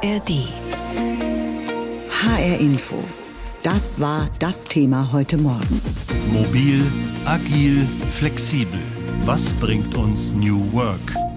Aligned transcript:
ARD. 0.00 0.46
HR 2.10 2.60
Info. 2.60 3.02
Das 3.64 3.98
war 3.98 4.28
das 4.38 4.64
Thema 4.64 5.08
heute 5.12 5.36
Morgen. 5.38 5.80
Mobil, 6.32 6.84
agil, 7.24 7.84
flexibel. 8.10 8.78
Was 9.22 9.52
bringt 9.54 9.96
uns 9.96 10.32
New 10.32 10.72
Work? 10.72 11.27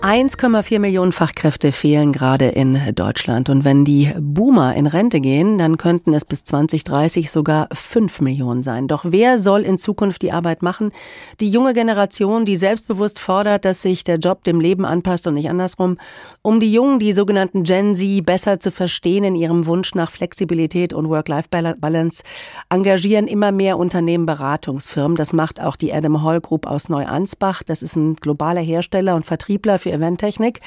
1,4 0.00 0.78
Millionen 0.78 1.10
Fachkräfte 1.10 1.72
fehlen 1.72 2.12
gerade 2.12 2.46
in 2.46 2.80
Deutschland. 2.94 3.48
Und 3.48 3.64
wenn 3.64 3.84
die 3.84 4.12
Boomer 4.16 4.76
in 4.76 4.86
Rente 4.86 5.20
gehen, 5.20 5.58
dann 5.58 5.76
könnten 5.76 6.14
es 6.14 6.24
bis 6.24 6.44
2030 6.44 7.32
sogar 7.32 7.68
5 7.72 8.20
Millionen 8.20 8.62
sein. 8.62 8.86
Doch 8.86 9.06
wer 9.08 9.40
soll 9.40 9.62
in 9.62 9.76
Zukunft 9.76 10.22
die 10.22 10.30
Arbeit 10.30 10.62
machen? 10.62 10.92
Die 11.40 11.50
junge 11.50 11.74
Generation, 11.74 12.44
die 12.44 12.54
selbstbewusst 12.54 13.18
fordert, 13.18 13.64
dass 13.64 13.82
sich 13.82 14.04
der 14.04 14.18
Job 14.18 14.44
dem 14.44 14.60
Leben 14.60 14.84
anpasst 14.84 15.26
und 15.26 15.34
nicht 15.34 15.50
andersrum. 15.50 15.98
Um 16.42 16.60
die 16.60 16.72
Jungen, 16.72 17.00
die 17.00 17.12
sogenannten 17.12 17.64
Gen 17.64 17.96
Z, 17.96 18.24
besser 18.24 18.60
zu 18.60 18.70
verstehen 18.70 19.24
in 19.24 19.34
ihrem 19.34 19.66
Wunsch 19.66 19.96
nach 19.96 20.12
Flexibilität 20.12 20.92
und 20.92 21.08
Work-Life-Balance, 21.08 22.22
engagieren 22.70 23.26
immer 23.26 23.50
mehr 23.50 23.76
Unternehmen 23.76 24.26
Beratungsfirmen. 24.26 25.16
Das 25.16 25.32
macht 25.32 25.60
auch 25.60 25.74
die 25.74 25.92
Adam 25.92 26.22
Hall 26.22 26.40
Group 26.40 26.68
aus 26.68 26.88
Neuansbach. 26.88 27.64
Das 27.64 27.82
ist 27.82 27.96
ein 27.96 28.14
globaler 28.14 28.60
Hersteller 28.60 29.16
und 29.16 29.26
Vertriebler 29.26 29.80
für 29.80 29.87
für 29.88 29.92
Eventtechnik. 29.94 30.60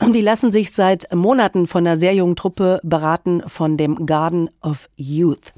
Und 0.00 0.14
die 0.14 0.20
lassen 0.20 0.52
sich 0.52 0.72
seit 0.72 1.12
Monaten 1.14 1.66
von 1.66 1.86
einer 1.86 1.96
sehr 1.96 2.14
jungen 2.14 2.36
Truppe 2.36 2.80
beraten 2.82 3.42
von 3.46 3.76
dem 3.76 4.06
Garden 4.06 4.50
of 4.62 4.88
Youth. 4.96 5.52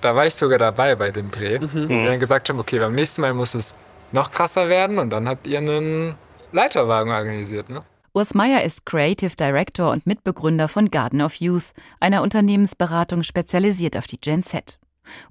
Da 0.00 0.14
war 0.14 0.26
ich 0.26 0.34
sogar 0.34 0.58
dabei 0.58 0.94
bei 0.94 1.10
dem 1.10 1.30
Dreh. 1.30 1.58
Mhm. 1.58 1.82
Und 1.82 1.88
wir 1.88 2.04
dann 2.06 2.20
gesagt 2.20 2.48
haben, 2.48 2.58
okay, 2.58 2.78
beim 2.78 2.94
nächsten 2.94 3.22
Mal 3.22 3.34
muss 3.34 3.54
es 3.54 3.74
noch 4.12 4.30
krasser 4.30 4.68
werden. 4.68 4.98
Und 4.98 5.10
dann 5.10 5.28
habt 5.28 5.46
ihr 5.46 5.58
einen 5.58 6.14
Leiterwagen 6.52 7.12
organisiert, 7.12 7.68
ne? 7.68 7.82
Urs 8.14 8.34
Meier 8.34 8.62
ist 8.62 8.86
Creative 8.86 9.36
Director 9.36 9.92
und 9.92 10.06
Mitbegründer 10.06 10.66
von 10.66 10.90
Garden 10.90 11.20
of 11.20 11.34
Youth, 11.34 11.72
einer 12.00 12.22
Unternehmensberatung 12.22 13.22
spezialisiert 13.22 13.96
auf 13.96 14.06
die 14.06 14.20
Gen 14.20 14.42
Z. 14.42 14.78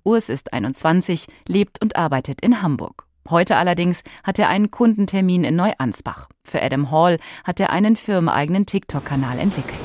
Urs 0.04 0.30
ist 0.30 0.54
21, 0.54 1.28
lebt 1.48 1.82
und 1.82 1.96
arbeitet 1.96 2.40
in 2.42 2.62
Hamburg. 2.62 3.07
Heute 3.30 3.58
allerdings 3.58 4.04
hat 4.24 4.40
er 4.40 4.50
einen 4.50 4.72
Kundentermin 4.72 5.44
in 5.44 5.56
Neuansbach. 5.56 6.30
Für 6.44 6.62
Adam 6.62 6.92
Hall 6.92 7.18
hat 7.44 7.60
er 7.60 7.72
einen 7.72 7.96
firmeneigenen 7.96 8.66
TikTok-Kanal 8.66 9.40
entwickelt. 9.40 9.80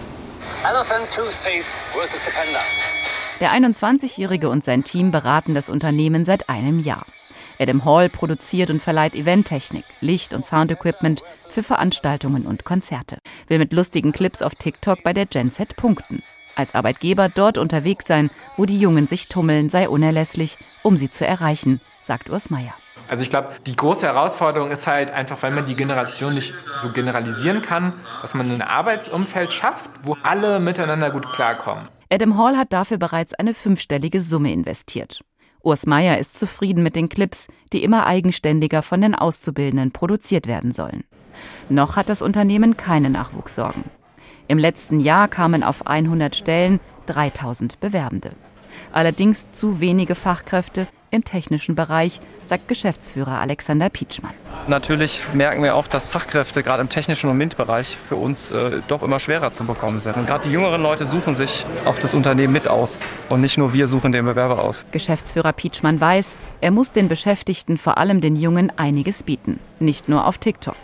Der 3.41 3.51
21-Jährige 3.51 4.49
und 4.49 4.65
sein 4.65 4.85
Team 4.85 5.11
beraten 5.11 5.55
das 5.55 5.69
Unternehmen 5.69 6.25
seit 6.25 6.49
einem 6.49 6.79
Jahr. 6.79 7.05
Adam 7.59 7.85
Hall 7.85 8.09
produziert 8.09 8.71
und 8.71 8.81
verleiht 8.81 9.15
Eventtechnik, 9.15 9.85
Licht- 10.01 10.35
und 10.35 10.45
Soundequipment 10.45 11.23
für 11.49 11.63
Veranstaltungen 11.63 12.47
und 12.47 12.65
Konzerte. 12.65 13.19
Will 13.49 13.59
mit 13.59 13.73
lustigen 13.73 14.13
Clips 14.13 14.43
auf 14.43 14.55
TikTok 14.55 15.03
bei 15.03 15.13
der 15.13 15.27
Gen 15.27 15.51
Z 15.51 15.77
punkten. 15.77 16.23
Als 16.55 16.75
Arbeitgeber 16.75 17.29
dort 17.29 17.59
unterwegs 17.59 18.07
sein, 18.07 18.31
wo 18.57 18.67
die 18.67 18.79
Jungen 18.79 19.07
sich 19.07 19.29
tummeln, 19.29 19.69
sei 19.69 19.89
unerlässlich, 19.89 20.59
um 20.83 20.97
sie 20.97 21.11
zu 21.11 21.27
erreichen, 21.27 21.81
sagt 22.03 22.31
Urs 22.31 22.51
Meier. 22.51 22.75
Also 23.09 23.23
ich 23.23 23.31
glaube, 23.31 23.51
die 23.67 23.77
große 23.77 24.07
Herausforderung 24.07 24.71
ist 24.71 24.87
halt 24.87 25.11
einfach, 25.11 25.43
weil 25.43 25.53
man 25.53 25.67
die 25.67 25.75
Generation 25.75 26.35
nicht 26.35 26.55
so 26.77 26.93
generalisieren 26.93 27.63
kann, 27.63 27.93
dass 28.21 28.35
man 28.35 28.51
ein 28.51 28.63
Arbeitsumfeld 28.63 29.53
schafft, 29.53 29.91
wo 30.03 30.17
alle 30.23 30.61
miteinander 30.61 31.11
gut 31.11 31.33
klarkommen. 31.33 31.89
Adam 32.11 32.37
Hall 32.37 32.57
hat 32.57 32.73
dafür 32.73 32.99
bereits 32.99 33.35
eine 33.35 33.55
fünfstellige 33.55 34.21
Summe 34.21 34.53
investiert. 34.53 35.23
Urs 35.63 35.87
Meier 35.87 36.19
ist 36.19 36.39
zufrieden 36.39 36.83
mit 36.83 36.97
den 36.97 37.09
Clips, 37.09 37.47
die 37.73 37.85
immer 37.85 38.07
eigenständiger 38.07 38.83
von 38.83 39.01
den 39.01 39.15
Auszubildenden 39.15 39.93
produziert 39.93 40.47
werden 40.47 40.73
sollen. 40.73 41.05
Noch 41.69 41.97
hat 41.97 42.09
das 42.09 42.21
Unternehmen 42.21 42.77
keine 42.77 43.11
Nachwuchssorgen. 43.11 43.85
Im 44.49 44.59
letzten 44.59 45.01
Jahr 45.01 45.29
kamen 45.29 45.63
auf 45.63 45.87
100 45.87 46.35
Stellen 46.35 46.81
3000 47.07 47.81
Bewerbende. 47.81 48.33
Allerdings 48.93 49.51
zu 49.51 49.81
wenige 49.81 50.15
Fachkräfte, 50.15 50.87
im 51.13 51.25
technischen 51.25 51.75
Bereich, 51.75 52.21
sagt 52.45 52.67
Geschäftsführer 52.67 53.39
Alexander 53.39 53.91
Pietschmann. 53.91 54.33
Natürlich 54.67 55.23
merken 55.35 55.63
wir 55.63 55.77
auch, 55.77 55.87
dass 55.87 56.09
Fachkräfte 56.09 56.63
gerade 56.63 56.81
im 56.81 56.89
technischen 56.89 57.29
und 57.31 57.37
MINT-Bereich 57.37 57.97
für 58.09 58.17
uns 58.17 58.51
äh, 58.51 58.81
doch 58.89 59.03
immer 59.03 59.21
schwerer 59.21 59.53
zu 59.53 59.65
bekommen 59.65 60.01
sind. 60.01 60.17
Und 60.17 60.27
gerade 60.27 60.49
die 60.49 60.53
jüngeren 60.53 60.83
Leute 60.83 61.05
suchen 61.05 61.35
sich 61.35 61.65
auch 61.85 61.99
das 61.99 62.15
Unternehmen 62.15 62.53
mit 62.53 62.67
aus 62.67 62.99
und 63.29 63.41
nicht 63.41 63.59
nur 63.59 63.73
wir 63.73 63.87
suchen 63.87 64.11
den 64.11 64.25
Bewerber 64.25 64.65
aus. 64.65 64.85
Geschäftsführer 64.91 65.53
Pietschmann 65.53 66.01
weiß, 66.01 66.37
er 66.61 66.71
muss 66.71 66.93
den 66.93 67.09
Beschäftigten, 67.09 67.77
vor 67.77 67.99
allem 67.99 68.21
den 68.21 68.35
Jungen, 68.35 68.73
einiges 68.77 69.23
bieten. 69.23 69.61
Nicht 69.79 70.09
nur 70.09 70.27
auf 70.27 70.39
TikTok. 70.39 70.77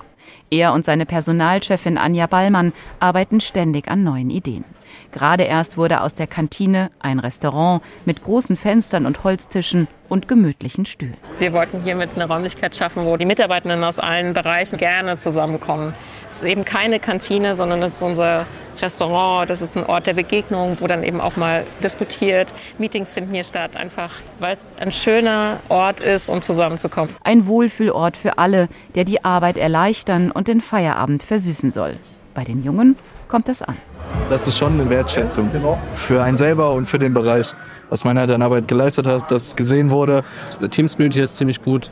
Er 0.50 0.72
und 0.72 0.84
seine 0.84 1.06
Personalchefin 1.06 1.98
Anja 1.98 2.26
Ballmann 2.26 2.72
arbeiten 3.00 3.40
ständig 3.40 3.88
an 3.88 4.02
neuen 4.02 4.30
Ideen. 4.30 4.64
Gerade 5.12 5.44
erst 5.44 5.76
wurde 5.76 6.00
aus 6.00 6.14
der 6.14 6.26
Kantine 6.26 6.90
ein 7.00 7.18
Restaurant 7.18 7.82
mit 8.04 8.22
großen 8.22 8.56
Fenstern 8.56 9.06
und 9.06 9.24
Holztischen 9.24 9.88
und 10.08 10.28
gemütlichen 10.28 10.86
Stühlen. 10.86 11.16
Wir 11.38 11.52
wollten 11.52 11.80
hiermit 11.80 12.10
eine 12.14 12.26
Räumlichkeit 12.26 12.74
schaffen, 12.74 13.04
wo 13.04 13.16
die 13.16 13.24
Mitarbeitenden 13.24 13.84
aus 13.84 13.98
allen 13.98 14.32
Bereichen 14.32 14.78
gerne 14.78 15.16
zusammenkommen. 15.16 15.94
Es 16.30 16.38
ist 16.38 16.44
eben 16.44 16.64
keine 16.64 16.98
Kantine, 17.00 17.54
sondern 17.56 17.82
es 17.82 17.96
ist 17.96 18.02
unser 18.02 18.46
Restaurant. 18.80 19.50
Das 19.50 19.62
ist 19.62 19.76
ein 19.76 19.84
Ort 19.84 20.06
der 20.06 20.14
Begegnung, 20.14 20.76
wo 20.80 20.86
dann 20.86 21.02
eben 21.02 21.20
auch 21.20 21.36
mal 21.36 21.64
diskutiert. 21.82 22.52
Meetings 22.78 23.12
finden 23.12 23.34
hier 23.34 23.44
statt, 23.44 23.76
einfach 23.76 24.12
weil 24.38 24.52
es 24.52 24.66
ein 24.80 24.92
schöner 24.92 25.60
Ort 25.68 26.00
ist, 26.00 26.28
um 26.28 26.42
zusammenzukommen. 26.42 27.14
Ein 27.24 27.46
Wohlfühlort 27.46 28.16
für 28.16 28.38
alle, 28.38 28.68
der 28.94 29.04
die 29.04 29.24
Arbeit 29.24 29.58
erleichtern 29.58 30.30
und 30.30 30.48
den 30.48 30.60
Feierabend 30.60 31.22
versüßen 31.22 31.70
soll. 31.70 31.96
Bei 32.34 32.44
den 32.44 32.62
Jungen 32.62 32.96
kommt 33.28 33.48
das 33.48 33.62
an. 33.62 33.76
Das 34.30 34.46
ist 34.46 34.58
schon 34.58 34.80
eine 34.80 34.88
Wertschätzung 34.90 35.50
für 35.94 36.22
einen 36.22 36.36
selber 36.36 36.72
und 36.72 36.86
für 36.86 36.98
den 36.98 37.14
Bereich, 37.14 37.54
was 37.88 38.04
man 38.04 38.18
halt 38.18 38.30
an 38.30 38.42
Arbeit 38.42 38.68
geleistet 38.68 39.06
hat, 39.06 39.30
dass 39.30 39.48
es 39.48 39.56
gesehen 39.56 39.90
wurde. 39.90 40.24
Der 40.60 40.70
Teamspirit 40.70 41.14
hier 41.14 41.24
ist 41.24 41.36
ziemlich 41.36 41.62
gut. 41.62 41.90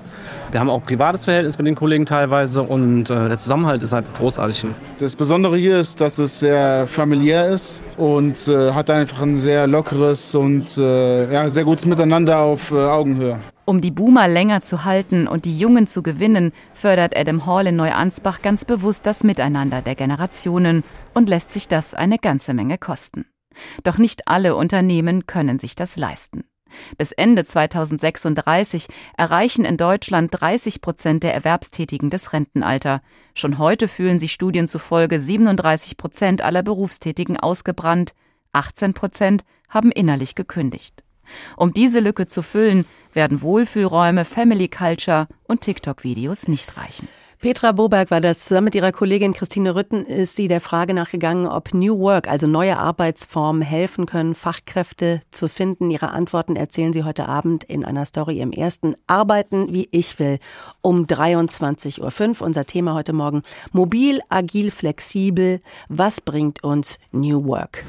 Wir 0.50 0.60
haben 0.60 0.70
auch 0.70 0.80
ein 0.80 0.86
privates 0.86 1.24
Verhältnis 1.24 1.58
mit 1.58 1.66
den 1.66 1.74
Kollegen 1.74 2.06
teilweise 2.06 2.62
und 2.62 3.10
äh, 3.10 3.28
der 3.28 3.36
Zusammenhalt 3.36 3.82
ist 3.82 3.92
halt 3.92 4.06
großartig. 4.14 4.66
Das 5.00 5.16
Besondere 5.16 5.56
hier 5.56 5.78
ist, 5.78 6.00
dass 6.00 6.18
es 6.18 6.38
sehr 6.38 6.86
familiär 6.86 7.48
ist 7.48 7.82
und 7.96 8.46
äh, 8.48 8.72
hat 8.72 8.88
einfach 8.90 9.22
ein 9.22 9.36
sehr 9.36 9.66
lockeres 9.66 10.34
und 10.34 10.78
äh, 10.78 11.32
ja, 11.32 11.48
sehr 11.48 11.64
gutes 11.64 11.84
Miteinander 11.84 12.38
auf 12.38 12.70
Augenhöhe. 12.72 13.38
Um 13.68 13.80
die 13.80 13.90
Boomer 13.90 14.28
länger 14.28 14.62
zu 14.62 14.84
halten 14.84 15.26
und 15.26 15.44
die 15.44 15.58
Jungen 15.58 15.88
zu 15.88 16.04
gewinnen, 16.04 16.52
fördert 16.72 17.16
Adam 17.18 17.46
Hall 17.46 17.66
in 17.66 17.74
Neuansbach 17.74 18.40
ganz 18.40 18.64
bewusst 18.64 19.06
das 19.06 19.24
Miteinander 19.24 19.82
der 19.82 19.96
Generationen 19.96 20.84
und 21.14 21.28
lässt 21.28 21.52
sich 21.52 21.66
das 21.66 21.92
eine 21.92 22.18
ganze 22.18 22.54
Menge 22.54 22.78
kosten. 22.78 23.26
Doch 23.82 23.98
nicht 23.98 24.28
alle 24.28 24.54
Unternehmen 24.54 25.26
können 25.26 25.58
sich 25.58 25.74
das 25.74 25.96
leisten. 25.96 26.44
Bis 26.96 27.10
Ende 27.10 27.44
2036 27.44 28.86
erreichen 29.16 29.64
in 29.64 29.76
Deutschland 29.76 30.30
30 30.30 30.80
Prozent 30.80 31.24
der 31.24 31.34
Erwerbstätigen 31.34 32.08
das 32.08 32.32
Rentenalter. 32.32 33.02
Schon 33.34 33.58
heute 33.58 33.88
fühlen 33.88 34.20
sich 34.20 34.32
Studien 34.32 34.68
zufolge 34.68 35.18
37 35.18 35.96
Prozent 35.96 36.40
aller 36.40 36.62
Berufstätigen 36.62 37.36
ausgebrannt, 37.36 38.14
18 38.52 38.94
Prozent 38.94 39.42
haben 39.68 39.90
innerlich 39.90 40.36
gekündigt. 40.36 41.02
Um 41.56 41.72
diese 41.72 42.00
Lücke 42.00 42.26
zu 42.26 42.42
füllen, 42.42 42.86
werden 43.16 43.42
Wohlfühlräume, 43.42 44.24
Family 44.24 44.68
Culture 44.68 45.26
und 45.48 45.62
TikTok-Videos 45.62 46.46
nicht 46.46 46.76
reichen. 46.76 47.08
Petra 47.38 47.72
Boberg 47.72 48.10
war 48.10 48.22
das. 48.22 48.46
Zusammen 48.46 48.66
mit 48.66 48.74
ihrer 48.74 48.92
Kollegin 48.92 49.34
Christine 49.34 49.74
Rütten 49.74 50.06
ist 50.06 50.36
sie 50.36 50.48
der 50.48 50.60
Frage 50.60 50.94
nachgegangen, 50.94 51.46
ob 51.46 51.74
New 51.74 51.98
Work, 51.98 52.28
also 52.28 52.46
neue 52.46 52.78
Arbeitsformen, 52.78 53.60
helfen 53.60 54.06
können, 54.06 54.34
Fachkräfte 54.34 55.20
zu 55.30 55.46
finden. 55.46 55.90
Ihre 55.90 56.10
Antworten 56.10 56.56
erzählen 56.56 56.94
sie 56.94 57.04
heute 57.04 57.28
Abend 57.28 57.64
in 57.64 57.84
einer 57.84 58.06
Story 58.06 58.40
im 58.40 58.52
ersten 58.52 58.96
Arbeiten, 59.06 59.72
wie 59.72 59.88
ich 59.90 60.18
will, 60.18 60.38
um 60.80 61.04
23.05 61.04 62.40
Uhr. 62.40 62.46
Unser 62.46 62.64
Thema 62.64 62.94
heute 62.94 63.12
Morgen. 63.12 63.42
Mobil, 63.70 64.20
agil, 64.30 64.70
flexibel. 64.70 65.60
Was 65.88 66.22
bringt 66.22 66.64
uns 66.64 66.98
New 67.12 67.44
Work? 67.46 67.84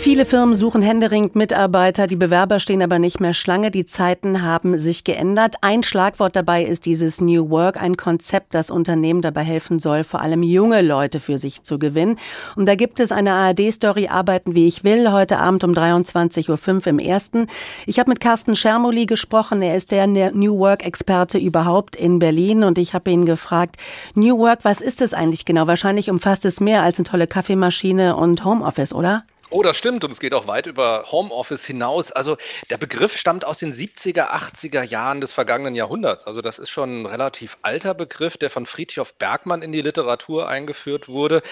Viele 0.00 0.24
Firmen 0.24 0.54
suchen 0.54 0.80
händeringend 0.80 1.36
Mitarbeiter, 1.36 2.06
die 2.06 2.16
Bewerber 2.16 2.58
stehen 2.58 2.80
aber 2.80 2.98
nicht 2.98 3.20
mehr 3.20 3.34
Schlange, 3.34 3.70
die 3.70 3.84
Zeiten 3.84 4.40
haben 4.40 4.78
sich 4.78 5.04
geändert. 5.04 5.56
Ein 5.60 5.82
Schlagwort 5.82 6.34
dabei 6.34 6.64
ist 6.64 6.86
dieses 6.86 7.20
New 7.20 7.50
Work, 7.50 7.76
ein 7.76 7.98
Konzept, 7.98 8.54
das 8.54 8.70
Unternehmen 8.70 9.20
dabei 9.20 9.42
helfen 9.42 9.78
soll, 9.78 10.02
vor 10.04 10.22
allem 10.22 10.42
junge 10.42 10.80
Leute 10.80 11.20
für 11.20 11.36
sich 11.36 11.64
zu 11.64 11.78
gewinnen. 11.78 12.18
Und 12.56 12.66
da 12.66 12.76
gibt 12.76 12.98
es 12.98 13.12
eine 13.12 13.34
ARD-Story, 13.34 14.08
Arbeiten 14.08 14.54
wie 14.54 14.66
ich 14.66 14.84
will, 14.84 15.12
heute 15.12 15.38
Abend 15.38 15.64
um 15.64 15.72
23.05 15.72 16.48
Uhr 16.78 16.86
im 16.86 16.98
ersten. 16.98 17.46
Ich 17.84 17.98
habe 17.98 18.08
mit 18.08 18.20
Carsten 18.20 18.56
Schermoli 18.56 19.04
gesprochen, 19.04 19.60
er 19.60 19.76
ist 19.76 19.90
der 19.90 20.06
New 20.06 20.58
Work-Experte 20.58 21.36
überhaupt 21.36 21.94
in 21.94 22.18
Berlin 22.18 22.64
und 22.64 22.78
ich 22.78 22.94
habe 22.94 23.10
ihn 23.10 23.26
gefragt, 23.26 23.76
New 24.14 24.38
Work, 24.38 24.60
was 24.62 24.80
ist 24.80 25.02
es 25.02 25.12
eigentlich 25.12 25.44
genau? 25.44 25.66
Wahrscheinlich 25.66 26.08
umfasst 26.08 26.46
es 26.46 26.58
mehr 26.58 26.82
als 26.82 26.98
eine 26.98 27.04
tolle 27.04 27.26
Kaffeemaschine 27.26 28.16
und 28.16 28.46
Homeoffice, 28.46 28.94
oder? 28.94 29.24
Oh, 29.50 29.62
das 29.62 29.76
stimmt 29.76 30.04
und 30.04 30.12
es 30.12 30.20
geht 30.20 30.32
auch 30.32 30.46
weit 30.46 30.66
über 30.66 31.04
Homeoffice 31.10 31.64
hinaus. 31.64 32.12
Also 32.12 32.36
der 32.70 32.78
Begriff 32.78 33.16
stammt 33.16 33.44
aus 33.44 33.58
den 33.58 33.72
70er, 33.72 34.30
80er 34.30 34.82
Jahren 34.84 35.20
des 35.20 35.32
vergangenen 35.32 35.74
Jahrhunderts. 35.74 36.26
Also 36.26 36.40
das 36.40 36.60
ist 36.60 36.70
schon 36.70 37.02
ein 37.02 37.06
relativ 37.06 37.58
alter 37.62 37.94
Begriff, 37.94 38.36
der 38.36 38.48
von 38.48 38.64
Friedhof 38.64 39.14
Bergmann 39.14 39.62
in 39.62 39.72
die 39.72 39.82
Literatur 39.82 40.48
eingeführt 40.48 41.08
wurde. 41.08 41.42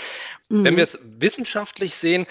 Mhm. 0.49 0.65
Wenn 0.65 0.77
wir 0.77 0.85
es 0.85 0.99
wissenschaftlich 1.03 1.97
sehen, 1.97 2.27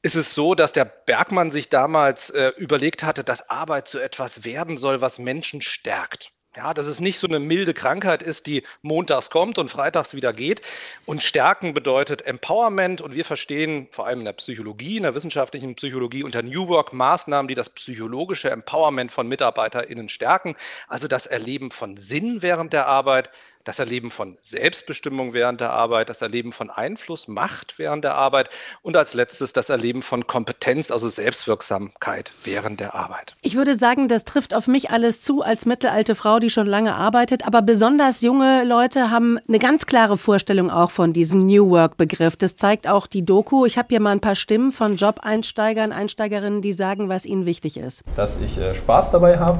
ist 0.00 0.16
es 0.16 0.34
so, 0.34 0.54
dass 0.54 0.72
der 0.72 0.86
Bergmann 0.86 1.50
sich 1.50 1.68
damals 1.68 2.30
äh, 2.30 2.52
überlegt 2.56 3.04
hatte, 3.04 3.22
dass 3.22 3.50
Arbeit 3.50 3.88
zu 3.88 4.00
etwas 4.00 4.44
werden 4.44 4.76
soll, 4.76 5.00
was 5.00 5.18
Menschen 5.18 5.62
stärkt. 5.62 6.32
Ja, 6.54 6.74
dass 6.74 6.84
es 6.84 7.00
nicht 7.00 7.18
so 7.18 7.26
eine 7.26 7.40
milde 7.40 7.72
Krankheit 7.72 8.22
ist, 8.22 8.46
die 8.46 8.62
montags 8.82 9.30
kommt 9.30 9.56
und 9.56 9.70
freitags 9.70 10.14
wieder 10.14 10.34
geht. 10.34 10.60
Und 11.06 11.22
Stärken 11.22 11.72
bedeutet 11.72 12.26
Empowerment. 12.26 13.00
Und 13.00 13.14
wir 13.14 13.24
verstehen 13.24 13.88
vor 13.90 14.06
allem 14.06 14.18
in 14.18 14.26
der 14.26 14.34
Psychologie, 14.34 14.98
in 14.98 15.04
der 15.04 15.14
wissenschaftlichen 15.14 15.74
Psychologie 15.76 16.24
unter 16.24 16.42
New 16.42 16.68
Work 16.68 16.92
Maßnahmen, 16.92 17.48
die 17.48 17.54
das 17.54 17.70
psychologische 17.70 18.50
Empowerment 18.50 19.10
von 19.10 19.28
MitarbeiterInnen 19.28 20.10
stärken. 20.10 20.54
Also 20.88 21.08
das 21.08 21.24
Erleben 21.24 21.70
von 21.70 21.96
Sinn 21.96 22.42
während 22.42 22.74
der 22.74 22.86
Arbeit, 22.86 23.30
das 23.64 23.78
Erleben 23.78 24.10
von 24.10 24.36
Selbstbestimmung 24.42 25.32
während 25.32 25.60
der 25.60 25.70
Arbeit, 25.70 26.08
das 26.08 26.22
Erleben 26.22 26.52
von 26.52 26.70
Einfluss, 26.70 27.28
Macht 27.28 27.78
während 27.78 28.04
der 28.04 28.14
Arbeit 28.14 28.50
und 28.82 28.96
als 28.96 29.14
letztes 29.14 29.52
das 29.52 29.68
Erleben 29.68 30.02
von 30.02 30.26
Kompetenz, 30.26 30.90
also 30.90 31.08
Selbstwirksamkeit 31.08 32.32
während 32.44 32.80
der 32.80 32.94
Arbeit. 32.94 33.34
Ich 33.42 33.56
würde 33.56 33.76
sagen, 33.76 34.08
das 34.08 34.24
trifft 34.24 34.54
auf 34.54 34.66
mich 34.66 34.90
alles 34.90 35.22
zu 35.22 35.42
als 35.42 35.66
mittelalte 35.66 36.14
Frau, 36.14 36.38
die 36.38 36.50
schon 36.50 36.66
lange 36.66 36.94
arbeitet, 36.94 37.46
aber 37.46 37.62
besonders 37.62 38.20
junge 38.20 38.64
Leute 38.64 39.10
haben 39.10 39.38
eine 39.48 39.58
ganz 39.58 39.86
klare 39.86 40.18
Vorstellung 40.18 40.70
auch 40.70 40.90
von 40.90 41.12
diesem 41.12 41.46
New 41.46 41.70
Work 41.70 41.96
Begriff. 41.96 42.36
Das 42.36 42.56
zeigt 42.56 42.88
auch 42.88 43.06
die 43.06 43.24
Doku. 43.24 43.66
Ich 43.66 43.78
habe 43.78 43.88
hier 43.90 44.00
mal 44.00 44.10
ein 44.10 44.20
paar 44.20 44.36
Stimmen 44.36 44.72
von 44.72 44.96
Job-Einsteigern, 44.96 45.92
Einsteigerinnen, 45.92 46.62
die 46.62 46.72
sagen, 46.72 47.08
was 47.08 47.24
ihnen 47.24 47.46
wichtig 47.46 47.76
ist. 47.76 48.02
Dass 48.16 48.38
ich 48.38 48.58
äh, 48.58 48.74
Spaß 48.74 49.10
dabei 49.12 49.38
habe 49.38 49.58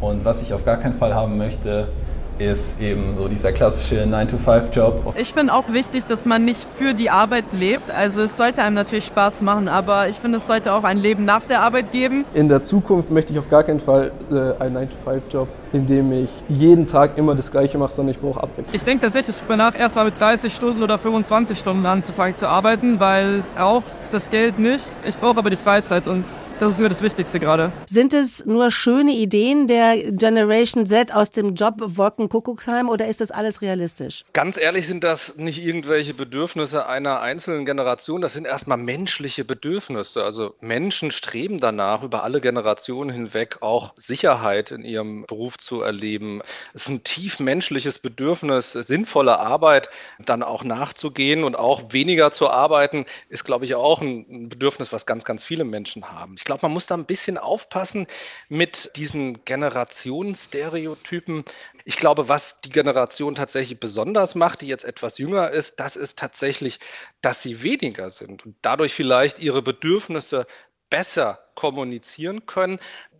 und 0.00 0.24
was 0.24 0.42
ich 0.42 0.52
auf 0.52 0.64
gar 0.64 0.76
keinen 0.76 0.94
Fall 0.94 1.14
haben 1.14 1.36
möchte, 1.36 1.88
ist 2.38 2.80
eben 2.80 3.14
so 3.14 3.28
dieser 3.28 3.52
klassische 3.52 4.04
9-to-5-Job. 4.04 5.14
Ich 5.18 5.32
finde 5.32 5.54
auch 5.54 5.72
wichtig, 5.72 6.06
dass 6.06 6.26
man 6.26 6.44
nicht 6.44 6.66
für 6.76 6.94
die 6.94 7.10
Arbeit 7.10 7.44
lebt. 7.52 7.90
Also 7.90 8.22
es 8.22 8.36
sollte 8.36 8.62
einem 8.62 8.74
natürlich 8.74 9.06
Spaß 9.06 9.42
machen, 9.42 9.68
aber 9.68 10.08
ich 10.08 10.16
finde, 10.16 10.38
es 10.38 10.46
sollte 10.46 10.72
auch 10.72 10.84
ein 10.84 10.98
Leben 10.98 11.24
nach 11.24 11.44
der 11.46 11.60
Arbeit 11.60 11.92
geben. 11.92 12.24
In 12.34 12.48
der 12.48 12.62
Zukunft 12.62 13.10
möchte 13.10 13.32
ich 13.32 13.38
auf 13.38 13.48
gar 13.48 13.62
keinen 13.62 13.80
Fall 13.80 14.12
äh, 14.30 14.62
einen 14.62 14.76
9-to-5-Job, 14.76 15.48
in 15.76 15.86
dem 15.86 16.10
ich 16.24 16.30
jeden 16.48 16.86
Tag 16.86 17.18
immer 17.18 17.34
das 17.34 17.50
Gleiche 17.50 17.76
mache, 17.76 17.92
sondern 17.92 18.14
ich 18.14 18.20
brauche 18.20 18.42
Abwechslung. 18.42 18.74
Ich 18.74 18.82
denke 18.82 19.02
tatsächlich 19.04 19.36
darüber 19.36 19.56
nach, 19.56 19.78
erstmal 19.78 20.06
mit 20.06 20.18
30 20.18 20.52
Stunden 20.52 20.82
oder 20.82 20.98
25 20.98 21.58
Stunden 21.58 21.84
anzufangen 21.84 22.34
zu 22.34 22.48
arbeiten, 22.48 22.98
weil 22.98 23.44
auch 23.58 23.82
das 24.10 24.30
Geld 24.30 24.58
nicht. 24.58 24.92
Ich 25.06 25.18
brauche 25.18 25.38
aber 25.38 25.50
die 25.50 25.56
Freizeit 25.56 26.08
und 26.08 26.26
das 26.58 26.72
ist 26.72 26.78
mir 26.78 26.88
das 26.88 27.02
Wichtigste 27.02 27.38
gerade. 27.38 27.72
Sind 27.86 28.14
es 28.14 28.46
nur 28.46 28.70
schöne 28.70 29.12
Ideen 29.12 29.66
der 29.66 30.12
Generation 30.12 30.86
Z 30.86 31.14
aus 31.14 31.30
dem 31.30 31.54
Job 31.54 31.74
Wolkenkuckucksheim 31.78 32.88
oder 32.88 33.06
ist 33.08 33.20
das 33.20 33.30
alles 33.30 33.60
realistisch? 33.60 34.24
Ganz 34.32 34.56
ehrlich 34.56 34.86
sind 34.86 35.04
das 35.04 35.36
nicht 35.36 35.62
irgendwelche 35.62 36.14
Bedürfnisse 36.14 36.86
einer 36.86 37.20
einzelnen 37.20 37.66
Generation, 37.66 38.22
das 38.22 38.32
sind 38.32 38.46
erstmal 38.46 38.78
menschliche 38.78 39.44
Bedürfnisse. 39.44 40.24
Also 40.24 40.54
Menschen 40.60 41.10
streben 41.10 41.60
danach, 41.60 42.02
über 42.02 42.24
alle 42.24 42.40
Generationen 42.40 43.10
hinweg 43.10 43.58
auch 43.60 43.92
Sicherheit 43.96 44.70
in 44.70 44.82
ihrem 44.82 45.24
Beruf 45.26 45.58
zu 45.58 45.65
erleben. 45.82 46.42
Es 46.74 46.82
ist 46.82 46.88
ein 46.88 47.04
tief 47.04 47.40
menschliches 47.40 47.98
Bedürfnis, 47.98 48.72
sinnvolle 48.72 49.38
Arbeit 49.38 49.88
dann 50.18 50.42
auch 50.42 50.64
nachzugehen 50.64 51.44
und 51.44 51.58
auch 51.58 51.92
weniger 51.92 52.30
zu 52.30 52.48
arbeiten, 52.48 53.06
ist, 53.28 53.44
glaube 53.44 53.64
ich, 53.64 53.74
auch 53.74 54.00
ein 54.00 54.48
Bedürfnis, 54.48 54.92
was 54.92 55.06
ganz, 55.06 55.24
ganz 55.24 55.44
viele 55.44 55.64
Menschen 55.64 56.10
haben. 56.10 56.34
Ich 56.38 56.44
glaube, 56.44 56.60
man 56.62 56.72
muss 56.72 56.86
da 56.86 56.94
ein 56.94 57.04
bisschen 57.04 57.38
aufpassen 57.38 58.06
mit 58.48 58.90
diesen 58.96 59.44
Generationsstereotypen. 59.44 61.44
Ich 61.84 61.96
glaube, 61.96 62.28
was 62.28 62.60
die 62.60 62.70
Generation 62.70 63.34
tatsächlich 63.34 63.80
besonders 63.80 64.34
macht, 64.34 64.62
die 64.62 64.68
jetzt 64.68 64.84
etwas 64.84 65.18
jünger 65.18 65.50
ist, 65.50 65.80
das 65.80 65.96
ist 65.96 66.18
tatsächlich, 66.18 66.78
dass 67.20 67.42
sie 67.42 67.62
weniger 67.62 68.10
sind 68.10 68.46
und 68.46 68.56
dadurch 68.62 68.94
vielleicht 68.94 69.38
ihre 69.38 69.62
Bedürfnisse 69.62 70.46
besser 70.90 71.40
kommunizieren 71.54 72.46
können, 72.46 72.78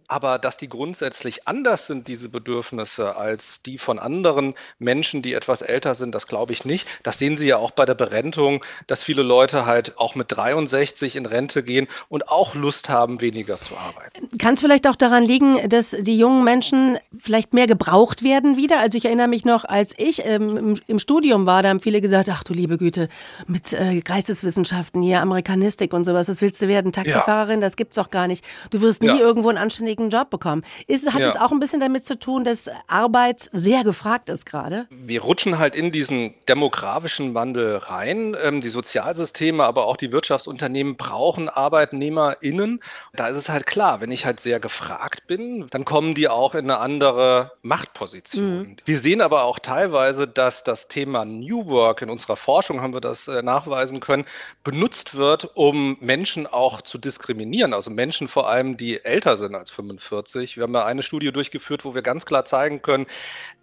aber 0.08 0.38
dass 0.38 0.56
die 0.56 0.68
grundsätzlich 0.68 1.46
anders 1.48 1.86
sind, 1.86 2.08
diese 2.08 2.28
Bedürfnisse, 2.28 3.16
als 3.16 3.62
die 3.62 3.78
von 3.78 3.98
anderen 3.98 4.54
Menschen, 4.78 5.22
die 5.22 5.34
etwas 5.34 5.62
älter 5.62 5.94
sind, 5.94 6.14
das 6.14 6.26
glaube 6.26 6.52
ich 6.52 6.64
nicht. 6.64 6.86
Das 7.02 7.18
sehen 7.18 7.36
Sie 7.36 7.48
ja 7.48 7.56
auch 7.56 7.70
bei 7.70 7.84
der 7.84 7.94
Berentung, 7.94 8.64
dass 8.86 9.02
viele 9.02 9.22
Leute 9.22 9.66
halt 9.66 9.98
auch 9.98 10.14
mit 10.14 10.26
63 10.28 11.16
in 11.16 11.26
Rente 11.26 11.62
gehen 11.62 11.88
und 12.08 12.28
auch 12.28 12.54
Lust 12.54 12.88
haben, 12.88 13.20
weniger 13.20 13.60
zu 13.60 13.76
arbeiten. 13.76 14.28
Kann 14.38 14.54
es 14.54 14.60
vielleicht 14.60 14.86
auch 14.86 14.96
daran 14.96 15.24
liegen, 15.24 15.68
dass 15.68 15.90
die 15.90 16.18
jungen 16.18 16.44
Menschen 16.44 16.98
vielleicht 17.18 17.54
mehr 17.54 17.66
gebraucht 17.66 18.22
werden 18.22 18.56
wieder? 18.56 18.80
Also 18.80 18.98
ich 18.98 19.04
erinnere 19.04 19.28
mich 19.28 19.44
noch, 19.44 19.64
als 19.64 19.94
ich 19.96 20.24
ähm, 20.24 20.76
im, 20.86 20.98
Studium 20.98 21.46
war, 21.46 21.62
da 21.62 21.68
haben 21.70 21.80
viele 21.80 22.00
gesagt, 22.00 22.28
ach 22.30 22.42
du 22.42 22.52
liebe 22.52 22.78
Güte, 22.78 23.08
mit 23.46 23.72
äh, 23.72 24.00
Geisteswissenschaften 24.00 25.02
hier, 25.02 25.20
Amerikanistik 25.20 25.92
und 25.92 26.04
sowas, 26.04 26.26
das 26.26 26.40
willst 26.42 26.60
du 26.62 26.68
werden, 26.68 26.92
Taxifahrerin, 26.92 27.60
ja. 27.60 27.66
das 27.66 27.76
gibt's 27.76 27.96
doch 27.96 28.10
gar 28.10 28.26
nicht. 28.26 28.44
Du 28.70 28.80
wirst 28.80 29.02
nie 29.02 29.08
ja. 29.08 29.18
irgendwo 29.18 29.48
einen 29.48 29.58
anständigen 29.58 29.95
richtigen 29.96 30.10
Job 30.10 30.30
bekommen. 30.30 30.64
Ist, 30.86 31.12
hat 31.12 31.20
ja. 31.20 31.28
es 31.28 31.36
auch 31.36 31.52
ein 31.52 31.60
bisschen 31.60 31.80
damit 31.80 32.04
zu 32.04 32.18
tun, 32.18 32.44
dass 32.44 32.70
Arbeit 32.86 33.48
sehr 33.52 33.84
gefragt 33.84 34.28
ist 34.28 34.46
gerade? 34.46 34.86
Wir 34.90 35.22
rutschen 35.22 35.58
halt 35.58 35.76
in 35.76 35.92
diesen 35.92 36.34
demografischen 36.48 37.34
Wandel 37.34 37.76
rein. 37.76 38.36
Ähm, 38.42 38.60
die 38.60 38.68
Sozialsysteme, 38.68 39.64
aber 39.64 39.86
auch 39.86 39.96
die 39.96 40.12
Wirtschaftsunternehmen 40.12 40.96
brauchen 40.96 41.48
ArbeitnehmerInnen. 41.48 42.80
Da 43.14 43.28
ist 43.28 43.36
es 43.36 43.48
halt 43.48 43.66
klar, 43.66 44.00
wenn 44.00 44.10
ich 44.10 44.26
halt 44.26 44.40
sehr 44.40 44.60
gefragt 44.60 45.26
bin, 45.26 45.66
dann 45.70 45.84
kommen 45.84 46.14
die 46.14 46.28
auch 46.28 46.54
in 46.54 46.70
eine 46.70 46.78
andere 46.78 47.52
Machtposition. 47.62 48.58
Mhm. 48.58 48.76
Wir 48.84 48.98
sehen 48.98 49.20
aber 49.20 49.44
auch 49.44 49.58
teilweise, 49.58 50.28
dass 50.28 50.62
das 50.62 50.88
Thema 50.88 51.24
New 51.24 51.66
Work 51.66 52.02
in 52.02 52.10
unserer 52.10 52.36
Forschung, 52.36 52.80
haben 52.80 52.94
wir 52.94 53.00
das 53.00 53.28
äh, 53.28 53.42
nachweisen 53.42 54.00
können, 54.00 54.24
benutzt 54.64 55.14
wird, 55.14 55.56
um 55.56 55.96
Menschen 56.00 56.46
auch 56.46 56.82
zu 56.82 56.98
diskriminieren. 56.98 57.72
Also 57.72 57.90
Menschen 57.90 58.28
vor 58.28 58.48
allem, 58.48 58.76
die 58.76 59.04
älter 59.04 59.36
sind 59.36 59.54
als 59.54 59.70
25 59.70 59.85
45. 59.86 60.56
Wir 60.56 60.64
haben 60.64 60.74
ja 60.74 60.84
eine 60.84 61.02
Studie 61.02 61.32
durchgeführt, 61.32 61.84
wo 61.84 61.94
wir 61.94 62.02
ganz 62.02 62.26
klar 62.26 62.44
zeigen 62.44 62.82
können, 62.82 63.06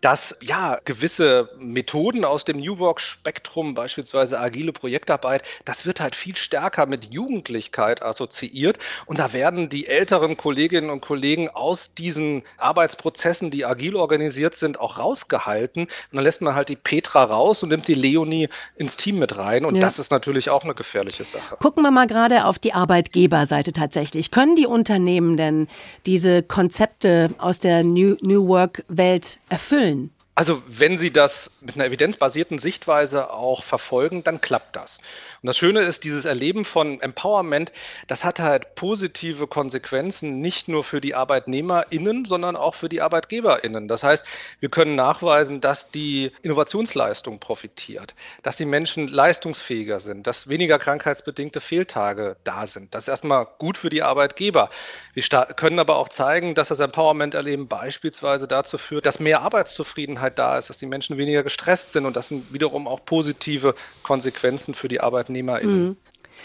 dass 0.03 0.37
ja 0.41 0.79
gewisse 0.83 1.49
Methoden 1.57 2.25
aus 2.25 2.43
dem 2.43 2.59
New 2.59 2.77
Work 2.79 2.99
Spektrum, 2.99 3.73
beispielsweise 3.73 4.37
agile 4.39 4.73
Projektarbeit, 4.73 5.43
das 5.63 5.85
wird 5.85 6.01
halt 6.01 6.13
viel 6.15 6.35
stärker 6.35 6.85
mit 6.85 7.13
Jugendlichkeit 7.13 8.01
assoziiert 8.01 8.79
und 9.05 9.19
da 9.19 9.31
werden 9.31 9.69
die 9.69 9.87
älteren 9.87 10.35
Kolleginnen 10.35 10.89
und 10.89 10.99
Kollegen 10.99 11.49
aus 11.49 11.93
diesen 11.93 12.43
Arbeitsprozessen, 12.57 13.49
die 13.49 13.65
agil 13.65 13.95
organisiert 13.95 14.55
sind, 14.55 14.79
auch 14.79 14.97
rausgehalten 14.97 15.83
und 15.83 15.91
dann 16.11 16.23
lässt 16.23 16.41
man 16.41 16.53
halt 16.53 16.67
die 16.67 16.75
Petra 16.75 17.23
raus 17.23 17.63
und 17.63 17.69
nimmt 17.69 17.87
die 17.87 17.93
Leonie 17.93 18.49
ins 18.75 18.97
Team 18.97 19.19
mit 19.19 19.37
rein 19.37 19.63
und 19.63 19.75
ja. 19.75 19.81
das 19.81 19.99
ist 19.99 20.11
natürlich 20.11 20.49
auch 20.49 20.65
eine 20.65 20.75
gefährliche 20.75 21.23
Sache. 21.23 21.55
Gucken 21.61 21.81
wir 21.81 21.91
mal 21.91 22.07
gerade 22.07 22.43
auf 22.45 22.59
die 22.59 22.73
Arbeitgeberseite 22.73 23.71
tatsächlich. 23.71 24.31
Können 24.31 24.57
die 24.57 24.67
Unternehmen 24.67 25.37
denn 25.37 25.67
diese 26.13 26.43
Konzepte 26.43 27.31
aus 27.39 27.57
der 27.57 27.83
New, 27.83 28.17
New 28.21 28.47
Work-Welt 28.47 29.39
erfüllen? 29.49 30.11
Also 30.35 30.63
wenn 30.65 30.97
Sie 30.97 31.11
das 31.11 31.51
mit 31.61 31.75
einer 31.75 31.85
evidenzbasierten 31.85 32.57
Sichtweise 32.57 33.31
auch 33.31 33.61
verfolgen, 33.63 34.23
dann 34.23 34.41
klappt 34.41 34.75
das. 34.75 34.97
Und 35.43 35.47
das 35.47 35.57
Schöne 35.57 35.81
ist, 35.81 36.03
dieses 36.03 36.25
Erleben 36.25 36.65
von 36.65 36.99
Empowerment, 37.01 37.71
das 38.07 38.23
hat 38.23 38.39
halt 38.39 38.73
positive 38.73 39.45
Konsequenzen 39.45 40.41
nicht 40.41 40.67
nur 40.67 40.83
für 40.83 41.01
die 41.01 41.13
ArbeitnehmerInnen, 41.13 42.25
sondern 42.25 42.55
auch 42.55 42.73
für 42.73 42.89
die 42.89 42.99
ArbeitgeberInnen. 42.99 43.87
Das 43.87 44.01
heißt, 44.01 44.25
wir 44.59 44.69
können 44.69 44.95
nachweisen, 44.95 45.61
dass 45.61 45.91
die 45.91 46.31
Innovationsleistung 46.41 47.39
profitiert, 47.39 48.15
dass 48.41 48.55
die 48.55 48.65
Menschen 48.65 49.09
leistungsfähiger 49.09 49.99
sind, 49.99 50.25
dass 50.25 50.49
weniger 50.49 50.79
krankheitsbedingte 50.79 51.61
Fehltage 51.61 52.37
da 52.43 52.65
sind. 52.65 52.95
Das 52.95 53.03
ist 53.03 53.09
erstmal 53.09 53.45
gut 53.59 53.77
für 53.77 53.91
die 53.91 54.01
Arbeitgeber. 54.01 54.71
Wir 55.13 55.23
können 55.55 55.77
aber 55.77 55.97
auch 55.97 56.09
zeigen, 56.09 56.55
dass 56.55 56.69
das 56.69 56.79
Empowerment-Erleben 56.79 57.67
beispielsweise 57.67 58.47
dazu 58.47 58.79
führt, 58.79 59.05
dass 59.05 59.19
mehr 59.19 59.41
Arbeitszufriedenheit 59.41 60.22
Zufriedenheit 60.23 60.39
da 60.39 60.57
ist, 60.57 60.69
dass 60.69 60.77
die 60.77 60.85
Menschen 60.85 61.17
weniger 61.17 61.43
gestresst 61.43 61.91
sind 61.91 62.05
und 62.05 62.15
das 62.15 62.27
sind 62.29 62.51
wiederum 62.53 62.87
auch 62.87 63.03
positive 63.05 63.75
Konsequenzen 64.03 64.73
für 64.73 64.87
die 64.87 65.01
ArbeitnehmerInnen. 65.01 65.83
Mhm 65.83 65.97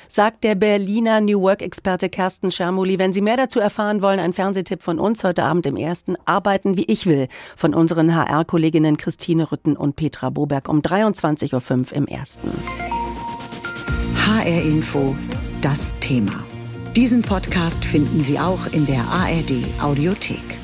sagt 0.06 0.44
der 0.44 0.54
Berliner 0.54 1.20
New 1.20 1.40
Work-Experte 1.42 2.08
Kersten 2.08 2.52
Schermuli. 2.52 2.98
Wenn 2.98 3.12
Sie 3.12 3.20
mehr 3.20 3.36
dazu 3.36 3.58
erfahren 3.58 4.00
wollen, 4.00 4.20
ein 4.20 4.32
Fernsehtipp 4.32 4.82
von 4.82 5.00
uns 5.00 5.24
heute 5.24 5.42
Abend 5.42 5.66
im 5.66 5.76
ersten 5.76 6.16
Arbeiten 6.24 6.76
wie 6.76 6.84
ich 6.84 7.06
will 7.06 7.26
von 7.56 7.74
unseren 7.74 8.14
HR-Kolleginnen 8.14 8.96
Christine 8.96 9.50
Rütten 9.50 9.76
und 9.76 9.96
Petra 9.96 10.30
Boberg 10.30 10.68
um 10.68 10.82
23.05 10.82 11.90
Uhr 11.90 11.96
im 11.96 12.06
ersten. 12.06 12.48
HR 14.24 14.62
Info, 14.62 15.16
das 15.62 15.98
Thema. 15.98 16.44
Diesen 16.94 17.22
Podcast 17.22 17.84
finden 17.84 18.20
Sie 18.20 18.38
auch 18.38 18.66
in 18.72 18.86
der 18.86 19.00
ARD 19.00 19.82
Audiothek. 19.82 20.57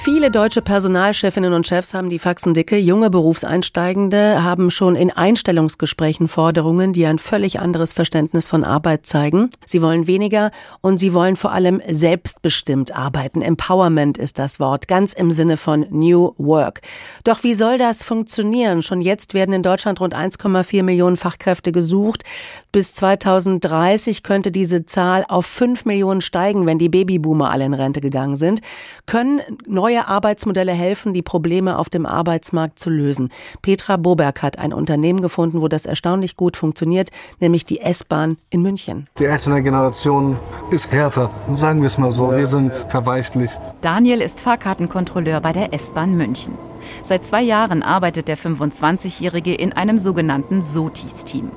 Viele 0.00 0.30
deutsche 0.30 0.62
Personalchefinnen 0.62 1.52
und 1.52 1.66
Chefs 1.66 1.92
haben 1.92 2.08
die 2.08 2.20
Faxen 2.20 2.54
dicke. 2.54 2.78
Junge 2.78 3.10
Berufseinsteigende 3.10 4.42
haben 4.44 4.70
schon 4.70 4.94
in 4.94 5.10
Einstellungsgesprächen 5.10 6.28
Forderungen, 6.28 6.92
die 6.92 7.04
ein 7.04 7.18
völlig 7.18 7.58
anderes 7.58 7.92
Verständnis 7.92 8.46
von 8.46 8.62
Arbeit 8.62 9.06
zeigen. 9.06 9.50
Sie 9.66 9.82
wollen 9.82 10.06
weniger 10.06 10.52
und 10.80 10.98
sie 10.98 11.12
wollen 11.12 11.34
vor 11.34 11.52
allem 11.52 11.82
selbstbestimmt 11.86 12.96
arbeiten. 12.96 13.42
Empowerment 13.42 14.18
ist 14.18 14.38
das 14.38 14.60
Wort, 14.60 14.86
ganz 14.86 15.12
im 15.12 15.32
Sinne 15.32 15.56
von 15.56 15.84
New 15.90 16.32
Work. 16.38 16.80
Doch 17.24 17.42
wie 17.42 17.54
soll 17.54 17.76
das 17.76 18.04
funktionieren? 18.04 18.82
Schon 18.82 19.00
jetzt 19.00 19.34
werden 19.34 19.52
in 19.52 19.64
Deutschland 19.64 20.00
rund 20.00 20.14
1,4 20.16 20.84
Millionen 20.84 21.16
Fachkräfte 21.16 21.72
gesucht. 21.72 22.22
Bis 22.70 22.94
2030 22.94 24.22
könnte 24.22 24.52
diese 24.52 24.86
Zahl 24.86 25.24
auf 25.28 25.44
5 25.46 25.84
Millionen 25.86 26.20
steigen, 26.20 26.66
wenn 26.66 26.78
die 26.78 26.88
Babyboomer 26.88 27.50
alle 27.50 27.64
in 27.64 27.74
Rente 27.74 28.00
gegangen 28.00 28.36
sind. 28.36 28.60
Können 29.04 29.40
neue 29.66 29.87
Arbeitsmodelle 29.96 30.72
helfen, 30.72 31.14
die 31.14 31.22
Probleme 31.22 31.78
auf 31.78 31.88
dem 31.88 32.06
Arbeitsmarkt 32.06 32.78
zu 32.78 32.90
lösen? 32.90 33.30
Petra 33.62 33.96
Boberg 33.96 34.42
hat 34.42 34.58
ein 34.58 34.72
Unternehmen 34.72 35.20
gefunden, 35.20 35.62
wo 35.62 35.68
das 35.68 35.86
erstaunlich 35.86 36.36
gut 36.36 36.56
funktioniert, 36.56 37.10
nämlich 37.40 37.64
die 37.64 37.80
S-Bahn 37.80 38.36
in 38.50 38.62
München. 38.62 39.06
Die 39.18 39.24
ältere 39.24 39.62
Generation 39.62 40.38
ist 40.70 40.92
härter, 40.92 41.30
sagen 41.52 41.80
wir 41.80 41.86
es 41.86 41.98
mal 41.98 42.12
so. 42.12 42.30
Wir 42.30 42.46
sind 42.46 42.74
verweichlicht. 42.74 43.60
Daniel 43.80 44.20
ist 44.20 44.40
Fahrkartenkontrolleur 44.40 45.40
bei 45.40 45.52
der 45.52 45.72
S-Bahn 45.72 46.16
München. 46.16 46.54
Seit 47.02 47.24
zwei 47.24 47.42
Jahren 47.42 47.82
arbeitet 47.82 48.28
der 48.28 48.36
25-Jährige 48.36 49.54
in 49.54 49.72
einem 49.72 49.98
sogenannten 49.98 50.62
SOTIS-Team. 50.62 51.50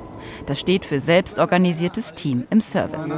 Das 0.46 0.60
steht 0.60 0.86
für 0.86 1.00
selbstorganisiertes 1.00 2.14
Team 2.14 2.46
im 2.50 2.62
Service. 2.62 3.10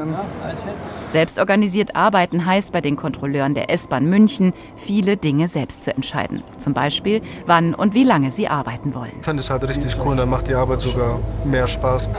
Selbstorganisiert 1.14 1.96
arbeiten 1.96 2.44
heißt 2.44 2.72
bei 2.72 2.82
den 2.82 2.96
Kontrolleuren 2.96 3.54
der 3.54 3.70
S-Bahn 3.70 4.10
München, 4.10 4.52
viele 4.76 5.16
Dinge 5.16 5.48
selbst 5.48 5.84
zu 5.84 5.96
entscheiden. 5.96 6.42
Zum 6.58 6.74
Beispiel, 6.74 7.22
wann 7.46 7.76
und 7.76 7.94
wie 7.94 8.04
lange 8.04 8.32
sie 8.32 8.48
arbeiten 8.48 8.96
wollen. 8.96 9.12
Ich 9.20 9.26
finde 9.26 9.42
es 9.42 9.50
halt 9.52 9.62
richtig 9.68 9.96
cool, 10.04 10.16
dann 10.16 10.28
macht 10.28 10.48
die 10.48 10.56
Arbeit 10.56 10.82
sogar 10.82 11.20
mehr 11.46 11.68
Spaß. 11.68 12.10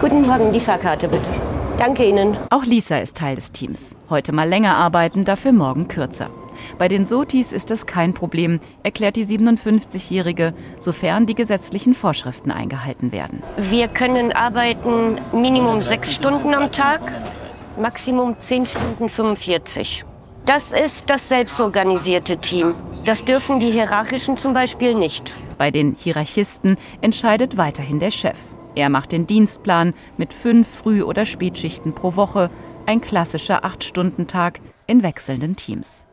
Guten 0.00 0.22
Morgen, 0.22 0.52
die 0.52 0.60
Fahrkarte 0.60 1.08
bitte. 1.08 1.28
Danke 1.76 2.04
Ihnen. 2.04 2.36
Auch 2.50 2.64
Lisa 2.64 2.98
ist 2.98 3.16
Teil 3.16 3.34
des 3.34 3.50
Teams. 3.50 3.96
Heute 4.10 4.30
mal 4.30 4.48
länger 4.48 4.76
arbeiten, 4.76 5.24
dafür 5.24 5.50
morgen 5.50 5.88
kürzer. 5.88 6.30
Bei 6.78 6.86
den 6.86 7.04
Sotis 7.04 7.52
ist 7.52 7.72
es 7.72 7.84
kein 7.84 8.14
Problem, 8.14 8.60
erklärt 8.84 9.16
die 9.16 9.26
57-Jährige, 9.26 10.54
sofern 10.78 11.26
die 11.26 11.34
gesetzlichen 11.34 11.94
Vorschriften 11.94 12.52
eingehalten 12.52 13.10
werden. 13.10 13.42
Wir 13.56 13.88
können 13.88 14.30
arbeiten 14.30 15.18
Minimum 15.32 15.82
sechs 15.82 16.14
Stunden 16.14 16.54
am 16.54 16.70
Tag, 16.70 17.00
Maximum 17.78 18.38
zehn 18.38 18.64
Stunden 18.64 19.08
45. 19.08 20.04
Das 20.46 20.72
ist 20.72 21.10
das 21.10 21.28
selbstorganisierte 21.28 22.38
Team. 22.38 22.74
Das 23.04 23.24
dürfen 23.24 23.60
die 23.60 23.70
Hierarchischen 23.70 24.36
zum 24.36 24.54
Beispiel 24.54 24.94
nicht. 24.94 25.34
Bei 25.58 25.70
den 25.70 25.94
Hierarchisten 25.98 26.76
entscheidet 27.00 27.56
weiterhin 27.56 27.98
der 27.98 28.10
Chef. 28.10 28.38
Er 28.74 28.88
macht 28.88 29.12
den 29.12 29.26
Dienstplan 29.26 29.94
mit 30.16 30.32
fünf 30.32 30.68
Früh- 30.68 31.02
oder 31.02 31.26
Spätschichten 31.26 31.94
pro 31.94 32.16
Woche, 32.16 32.50
ein 32.86 33.00
klassischer 33.00 33.64
Acht-Stunden-Tag 33.64 34.60
in 34.86 35.02
wechselnden 35.02 35.56
Teams. 35.56 36.06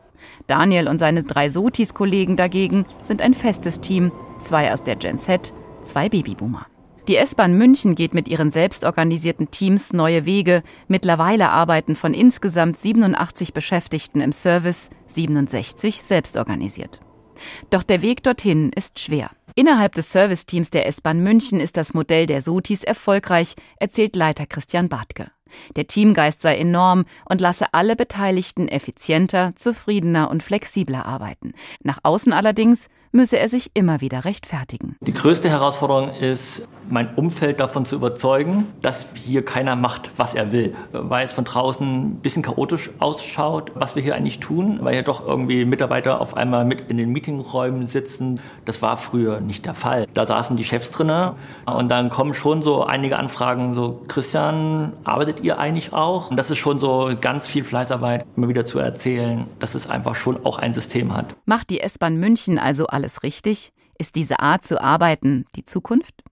Daniel 0.46 0.88
und 0.88 0.98
seine 0.98 1.22
drei 1.22 1.48
Sotis-Kollegen 1.48 2.36
dagegen 2.36 2.86
sind 3.02 3.22
ein 3.22 3.34
festes 3.34 3.80
Team, 3.80 4.12
zwei 4.38 4.72
aus 4.72 4.82
der 4.82 4.96
Gen 4.96 5.18
Z, 5.18 5.52
zwei 5.82 6.08
Babyboomer. 6.08 6.66
Die 7.06 7.16
S-Bahn 7.16 7.58
München 7.58 7.94
geht 7.94 8.14
mit 8.14 8.28
ihren 8.28 8.50
selbstorganisierten 8.50 9.50
Teams 9.50 9.92
neue 9.92 10.24
Wege. 10.24 10.62
Mittlerweile 10.88 11.50
arbeiten 11.50 11.96
von 11.96 12.14
insgesamt 12.14 12.78
87 12.78 13.52
Beschäftigten 13.52 14.22
im 14.22 14.32
Service 14.32 14.88
67 15.08 16.02
selbstorganisiert. 16.02 17.00
Doch 17.68 17.82
der 17.82 18.00
Weg 18.00 18.22
dorthin 18.22 18.70
ist 18.74 19.00
schwer. 19.00 19.30
Innerhalb 19.54 19.94
des 19.94 20.12
Serviceteams 20.12 20.70
der 20.70 20.86
S-Bahn 20.86 21.22
München 21.22 21.60
ist 21.60 21.76
das 21.76 21.92
Modell 21.92 22.24
der 22.24 22.40
Sotis 22.40 22.82
erfolgreich, 22.82 23.54
erzählt 23.76 24.16
Leiter 24.16 24.46
Christian 24.46 24.88
Bartke. 24.88 25.30
Der 25.76 25.86
Teamgeist 25.86 26.40
sei 26.40 26.56
enorm 26.56 27.04
und 27.28 27.40
lasse 27.40 27.66
alle 27.72 27.96
Beteiligten 27.96 28.68
effizienter, 28.68 29.52
zufriedener 29.56 30.30
und 30.30 30.42
flexibler 30.42 31.06
arbeiten. 31.06 31.52
Nach 31.82 31.98
außen 32.02 32.32
allerdings 32.32 32.88
müsse 33.14 33.38
er 33.38 33.48
sich 33.48 33.70
immer 33.74 34.00
wieder 34.00 34.24
rechtfertigen. 34.24 34.96
Die 35.00 35.14
größte 35.14 35.48
Herausforderung 35.48 36.10
ist, 36.10 36.66
mein 36.90 37.14
Umfeld 37.14 37.60
davon 37.60 37.86
zu 37.86 37.94
überzeugen, 37.94 38.66
dass 38.82 39.06
hier 39.14 39.44
keiner 39.44 39.76
macht, 39.76 40.10
was 40.16 40.34
er 40.34 40.52
will. 40.52 40.74
Weil 40.92 41.24
es 41.24 41.32
von 41.32 41.44
draußen 41.44 41.86
ein 41.86 42.16
bisschen 42.16 42.42
chaotisch 42.42 42.90
ausschaut, 42.98 43.70
was 43.74 43.94
wir 43.94 44.02
hier 44.02 44.16
eigentlich 44.16 44.40
tun, 44.40 44.80
weil 44.82 44.94
hier 44.94 45.02
doch 45.02 45.26
irgendwie 45.26 45.64
Mitarbeiter 45.64 46.20
auf 46.20 46.36
einmal 46.36 46.64
mit 46.64 46.90
in 46.90 46.96
den 46.96 47.10
Meetingräumen 47.10 47.86
sitzen. 47.86 48.40
Das 48.64 48.82
war 48.82 48.96
früher 48.96 49.40
nicht 49.40 49.64
der 49.64 49.74
Fall. 49.74 50.06
Da 50.12 50.26
saßen 50.26 50.56
die 50.56 50.64
Chefs 50.64 50.90
drinne 50.90 51.36
und 51.66 51.90
dann 51.90 52.10
kommen 52.10 52.34
schon 52.34 52.62
so 52.62 52.84
einige 52.84 53.16
Anfragen, 53.16 53.74
so 53.74 54.02
Christian, 54.08 54.92
arbeitet 55.04 55.43
ihr 55.44 55.58
eigentlich 55.58 55.92
auch? 55.92 56.30
Und 56.30 56.36
das 56.36 56.50
ist 56.50 56.58
schon 56.58 56.78
so 56.78 57.12
ganz 57.20 57.46
viel 57.46 57.62
Fleißarbeit, 57.62 58.26
immer 58.36 58.48
wieder 58.48 58.64
zu 58.64 58.78
erzählen, 58.78 59.46
dass 59.60 59.74
es 59.74 59.88
einfach 59.88 60.14
schon 60.14 60.44
auch 60.44 60.58
ein 60.58 60.72
System 60.72 61.14
hat. 61.14 61.36
Macht 61.44 61.70
die 61.70 61.80
S-Bahn 61.80 62.16
München 62.16 62.58
also 62.58 62.86
alles 62.86 63.22
richtig? 63.22 63.72
Ist 63.98 64.16
diese 64.16 64.40
Art 64.40 64.64
zu 64.64 64.82
arbeiten 64.82 65.44
die 65.54 65.64
Zukunft? 65.64 66.24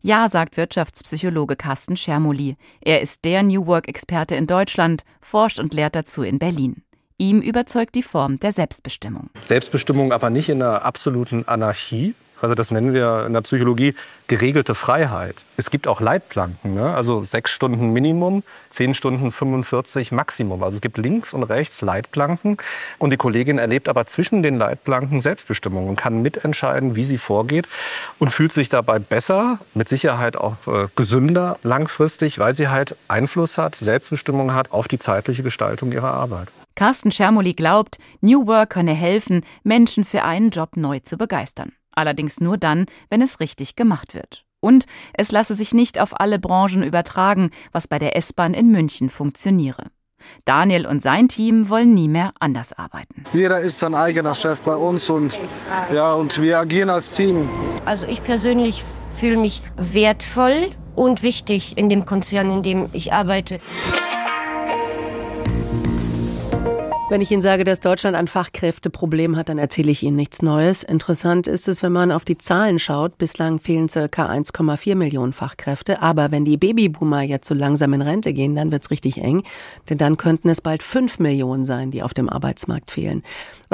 Ja, 0.00 0.28
sagt 0.28 0.56
Wirtschaftspsychologe 0.56 1.56
Carsten 1.56 1.96
Schermoli. 1.96 2.56
Er 2.80 3.00
ist 3.00 3.24
der 3.24 3.42
New 3.42 3.66
Work-Experte 3.66 4.36
in 4.36 4.46
Deutschland, 4.46 5.02
forscht 5.20 5.58
und 5.58 5.74
lehrt 5.74 5.96
dazu 5.96 6.22
in 6.22 6.38
Berlin. 6.38 6.84
Ihm 7.18 7.40
überzeugt 7.40 7.94
die 7.94 8.02
Form 8.02 8.38
der 8.38 8.52
Selbstbestimmung. 8.52 9.30
Selbstbestimmung 9.42 10.12
aber 10.12 10.30
nicht 10.30 10.48
in 10.48 10.62
einer 10.62 10.84
absoluten 10.84 11.46
Anarchie, 11.46 12.14
also 12.44 12.54
das 12.54 12.70
nennen 12.70 12.94
wir 12.94 13.24
in 13.26 13.32
der 13.32 13.40
Psychologie 13.40 13.94
geregelte 14.28 14.74
Freiheit. 14.74 15.36
Es 15.56 15.70
gibt 15.70 15.88
auch 15.88 16.00
Leitplanken, 16.00 16.74
ne? 16.74 16.94
also 16.94 17.24
sechs 17.24 17.50
Stunden 17.50 17.92
Minimum, 17.92 18.42
zehn 18.70 18.94
Stunden 18.94 19.32
45 19.32 20.12
Maximum. 20.12 20.62
Also 20.62 20.76
es 20.76 20.80
gibt 20.80 20.98
links 20.98 21.32
und 21.32 21.42
rechts 21.42 21.80
Leitplanken 21.82 22.58
und 22.98 23.10
die 23.10 23.16
Kollegin 23.16 23.58
erlebt 23.58 23.88
aber 23.88 24.06
zwischen 24.06 24.42
den 24.42 24.58
Leitplanken 24.58 25.20
Selbstbestimmung 25.20 25.88
und 25.88 25.96
kann 25.96 26.22
mitentscheiden, 26.22 26.94
wie 26.96 27.04
sie 27.04 27.18
vorgeht 27.18 27.66
und 28.18 28.30
fühlt 28.30 28.52
sich 28.52 28.68
dabei 28.68 28.98
besser, 28.98 29.58
mit 29.74 29.88
Sicherheit 29.88 30.36
auch 30.36 30.56
äh, 30.66 30.88
gesünder 30.96 31.58
langfristig, 31.62 32.38
weil 32.38 32.54
sie 32.54 32.68
halt 32.68 32.96
Einfluss 33.08 33.58
hat, 33.58 33.74
Selbstbestimmung 33.74 34.54
hat 34.54 34.72
auf 34.72 34.86
die 34.86 34.98
zeitliche 34.98 35.42
Gestaltung 35.42 35.92
ihrer 35.92 36.12
Arbeit. 36.12 36.48
Carsten 36.76 37.12
Schermoli 37.12 37.52
glaubt, 37.52 37.98
New 38.20 38.46
Work 38.46 38.70
könne 38.70 38.94
helfen, 38.94 39.44
Menschen 39.62 40.04
für 40.04 40.24
einen 40.24 40.50
Job 40.50 40.76
neu 40.76 40.98
zu 40.98 41.16
begeistern. 41.16 41.72
Allerdings 41.94 42.40
nur 42.40 42.58
dann, 42.58 42.86
wenn 43.10 43.22
es 43.22 43.40
richtig 43.40 43.76
gemacht 43.76 44.14
wird. 44.14 44.44
Und 44.60 44.86
es 45.12 45.30
lasse 45.30 45.54
sich 45.54 45.74
nicht 45.74 46.00
auf 46.00 46.18
alle 46.18 46.38
Branchen 46.38 46.82
übertragen, 46.82 47.50
was 47.72 47.86
bei 47.86 47.98
der 47.98 48.16
S-Bahn 48.16 48.54
in 48.54 48.70
München 48.70 49.10
funktioniere. 49.10 49.90
Daniel 50.46 50.86
und 50.86 51.00
sein 51.00 51.28
Team 51.28 51.68
wollen 51.68 51.92
nie 51.92 52.08
mehr 52.08 52.32
anders 52.40 52.72
arbeiten. 52.72 53.24
Jeder 53.34 53.60
ist 53.60 53.78
sein 53.78 53.94
eigener 53.94 54.34
Chef 54.34 54.60
bei 54.60 54.74
uns 54.74 55.10
und, 55.10 55.38
ja, 55.92 56.14
und 56.14 56.40
wir 56.40 56.58
agieren 56.58 56.88
als 56.88 57.10
Team. 57.10 57.48
Also 57.84 58.06
ich 58.06 58.24
persönlich 58.24 58.84
fühle 59.18 59.36
mich 59.36 59.62
wertvoll 59.76 60.70
und 60.94 61.22
wichtig 61.22 61.76
in 61.76 61.88
dem 61.88 62.04
Konzern, 62.04 62.50
in 62.50 62.62
dem 62.62 62.88
ich 62.92 63.12
arbeite. 63.12 63.60
Wenn 67.14 67.20
ich 67.20 67.30
Ihnen 67.30 67.42
sage, 67.42 67.62
dass 67.62 67.78
Deutschland 67.78 68.16
ein 68.16 68.26
Fachkräfteproblem 68.26 69.36
hat, 69.36 69.48
dann 69.48 69.56
erzähle 69.56 69.92
ich 69.92 70.02
Ihnen 70.02 70.16
nichts 70.16 70.42
Neues. 70.42 70.82
Interessant 70.82 71.46
ist 71.46 71.68
es, 71.68 71.80
wenn 71.80 71.92
man 71.92 72.10
auf 72.10 72.24
die 72.24 72.38
Zahlen 72.38 72.80
schaut. 72.80 73.18
Bislang 73.18 73.60
fehlen 73.60 73.88
circa 73.88 74.28
1,4 74.28 74.96
Millionen 74.96 75.32
Fachkräfte. 75.32 76.02
Aber 76.02 76.32
wenn 76.32 76.44
die 76.44 76.56
Babyboomer 76.56 77.22
jetzt 77.22 77.46
so 77.46 77.54
langsam 77.54 77.92
in 77.92 78.02
Rente 78.02 78.32
gehen, 78.32 78.56
dann 78.56 78.72
wird's 78.72 78.90
richtig 78.90 79.18
eng. 79.18 79.44
Denn 79.88 79.98
dann 79.98 80.16
könnten 80.16 80.48
es 80.48 80.60
bald 80.60 80.82
5 80.82 81.20
Millionen 81.20 81.64
sein, 81.64 81.92
die 81.92 82.02
auf 82.02 82.14
dem 82.14 82.28
Arbeitsmarkt 82.28 82.90
fehlen. 82.90 83.22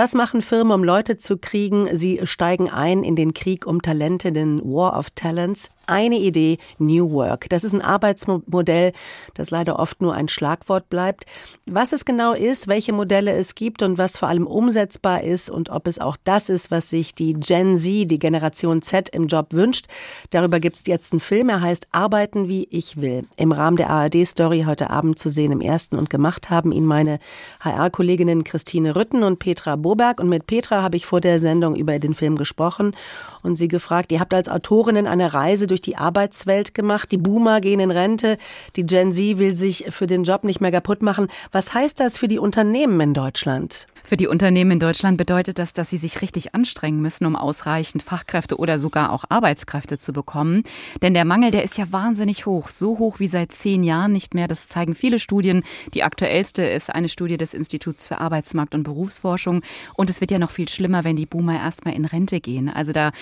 Was 0.02 0.14
machen 0.14 0.40
Firmen, 0.40 0.72
um 0.72 0.82
Leute 0.82 1.18
zu 1.18 1.36
kriegen? 1.36 1.94
Sie 1.94 2.20
steigen 2.24 2.70
ein 2.70 3.02
in 3.02 3.16
den 3.16 3.34
Krieg 3.34 3.66
um 3.66 3.82
Talente, 3.82 4.32
den 4.32 4.62
War 4.64 4.98
of 4.98 5.10
Talents. 5.10 5.68
Eine 5.86 6.18
Idee, 6.18 6.56
New 6.78 7.10
Work. 7.10 7.50
Das 7.50 7.64
ist 7.64 7.74
ein 7.74 7.82
Arbeitsmodell, 7.82 8.92
das 9.34 9.50
leider 9.50 9.78
oft 9.78 10.00
nur 10.00 10.14
ein 10.14 10.28
Schlagwort 10.28 10.88
bleibt. 10.88 11.26
Was 11.66 11.92
es 11.92 12.06
genau 12.06 12.32
ist, 12.32 12.66
welche 12.66 12.94
Modelle 12.94 13.32
es 13.32 13.54
gibt 13.54 13.82
und 13.82 13.98
was 13.98 14.16
vor 14.16 14.28
allem 14.28 14.46
umsetzbar 14.46 15.22
ist 15.22 15.50
und 15.50 15.68
ob 15.68 15.86
es 15.86 15.98
auch 15.98 16.16
das 16.24 16.48
ist, 16.48 16.70
was 16.70 16.88
sich 16.88 17.14
die 17.14 17.34
Gen 17.34 17.76
Z, 17.76 18.10
die 18.10 18.20
Generation 18.20 18.80
Z 18.80 19.10
im 19.10 19.26
Job 19.26 19.48
wünscht. 19.50 19.86
Darüber 20.30 20.60
gibt 20.60 20.76
es 20.76 20.86
jetzt 20.86 21.12
einen 21.12 21.20
Film, 21.20 21.50
er 21.50 21.60
heißt 21.60 21.88
Arbeiten 21.90 22.48
wie 22.48 22.68
ich 22.70 23.00
will. 23.02 23.26
Im 23.36 23.52
Rahmen 23.52 23.76
der 23.76 23.90
ARD-Story 23.90 24.64
heute 24.66 24.88
Abend 24.88 25.18
zu 25.18 25.28
sehen 25.28 25.52
im 25.52 25.60
ersten 25.60 25.96
und 25.96 26.08
gemacht 26.08 26.48
haben 26.48 26.72
ihn 26.72 26.86
meine 26.86 27.18
HR-Kolleginnen 27.60 28.44
Christine 28.44 28.94
Rütten 28.94 29.24
und 29.24 29.40
Petra 29.40 29.74
Bo 29.74 29.89
Boberg 29.90 30.20
und 30.20 30.28
mit 30.28 30.46
Petra 30.46 30.82
habe 30.82 30.96
ich 30.96 31.04
vor 31.04 31.20
der 31.20 31.40
Sendung 31.40 31.74
über 31.74 31.98
den 31.98 32.14
Film 32.14 32.36
gesprochen 32.36 32.94
und 33.42 33.56
sie 33.56 33.68
gefragt, 33.68 34.12
ihr 34.12 34.20
habt 34.20 34.34
als 34.34 34.48
Autorinnen 34.48 35.06
eine 35.06 35.32
Reise 35.34 35.66
durch 35.66 35.80
die 35.80 35.96
Arbeitswelt 35.96 36.74
gemacht, 36.74 37.12
die 37.12 37.18
Boomer 37.18 37.60
gehen 37.60 37.80
in 37.80 37.90
Rente, 37.90 38.38
die 38.76 38.84
Gen 38.84 39.12
Z 39.12 39.38
will 39.38 39.54
sich 39.54 39.86
für 39.90 40.06
den 40.06 40.24
Job 40.24 40.44
nicht 40.44 40.60
mehr 40.60 40.72
kaputt 40.72 41.02
machen. 41.02 41.28
Was 41.52 41.74
heißt 41.74 42.00
das 42.00 42.18
für 42.18 42.28
die 42.28 42.38
Unternehmen 42.38 43.00
in 43.00 43.14
Deutschland? 43.14 43.86
Für 44.02 44.16
die 44.16 44.26
Unternehmen 44.26 44.72
in 44.72 44.80
Deutschland 44.80 45.18
bedeutet 45.18 45.58
das, 45.58 45.72
dass 45.72 45.90
sie 45.90 45.96
sich 45.96 46.22
richtig 46.22 46.54
anstrengen 46.54 47.00
müssen, 47.00 47.26
um 47.26 47.36
ausreichend 47.36 48.02
Fachkräfte 48.02 48.56
oder 48.56 48.78
sogar 48.78 49.12
auch 49.12 49.24
Arbeitskräfte 49.28 49.98
zu 49.98 50.12
bekommen. 50.12 50.64
Denn 51.02 51.14
der 51.14 51.24
Mangel, 51.24 51.50
der 51.50 51.62
ist 51.62 51.78
ja 51.78 51.92
wahnsinnig 51.92 52.46
hoch. 52.46 52.68
So 52.70 52.98
hoch 52.98 53.20
wie 53.20 53.28
seit 53.28 53.52
zehn 53.52 53.82
Jahren 53.82 54.12
nicht 54.12 54.34
mehr. 54.34 54.48
Das 54.48 54.68
zeigen 54.68 54.94
viele 54.94 55.18
Studien. 55.18 55.62
Die 55.94 56.02
aktuellste 56.02 56.62
ist 56.64 56.90
eine 56.92 57.08
Studie 57.08 57.36
des 57.36 57.54
Instituts 57.54 58.06
für 58.06 58.18
Arbeitsmarkt 58.18 58.74
und 58.74 58.82
Berufsforschung. 58.82 59.62
Und 59.94 60.10
es 60.10 60.20
wird 60.20 60.30
ja 60.30 60.38
noch 60.38 60.50
viel 60.50 60.68
schlimmer, 60.68 61.04
wenn 61.04 61.16
die 61.16 61.26
Boomer 61.26 61.56
erstmal 61.56 61.94
in 61.94 62.04
Rente 62.04 62.40
gehen. 62.40 62.68
Also 62.68 62.92
da, 62.92 63.12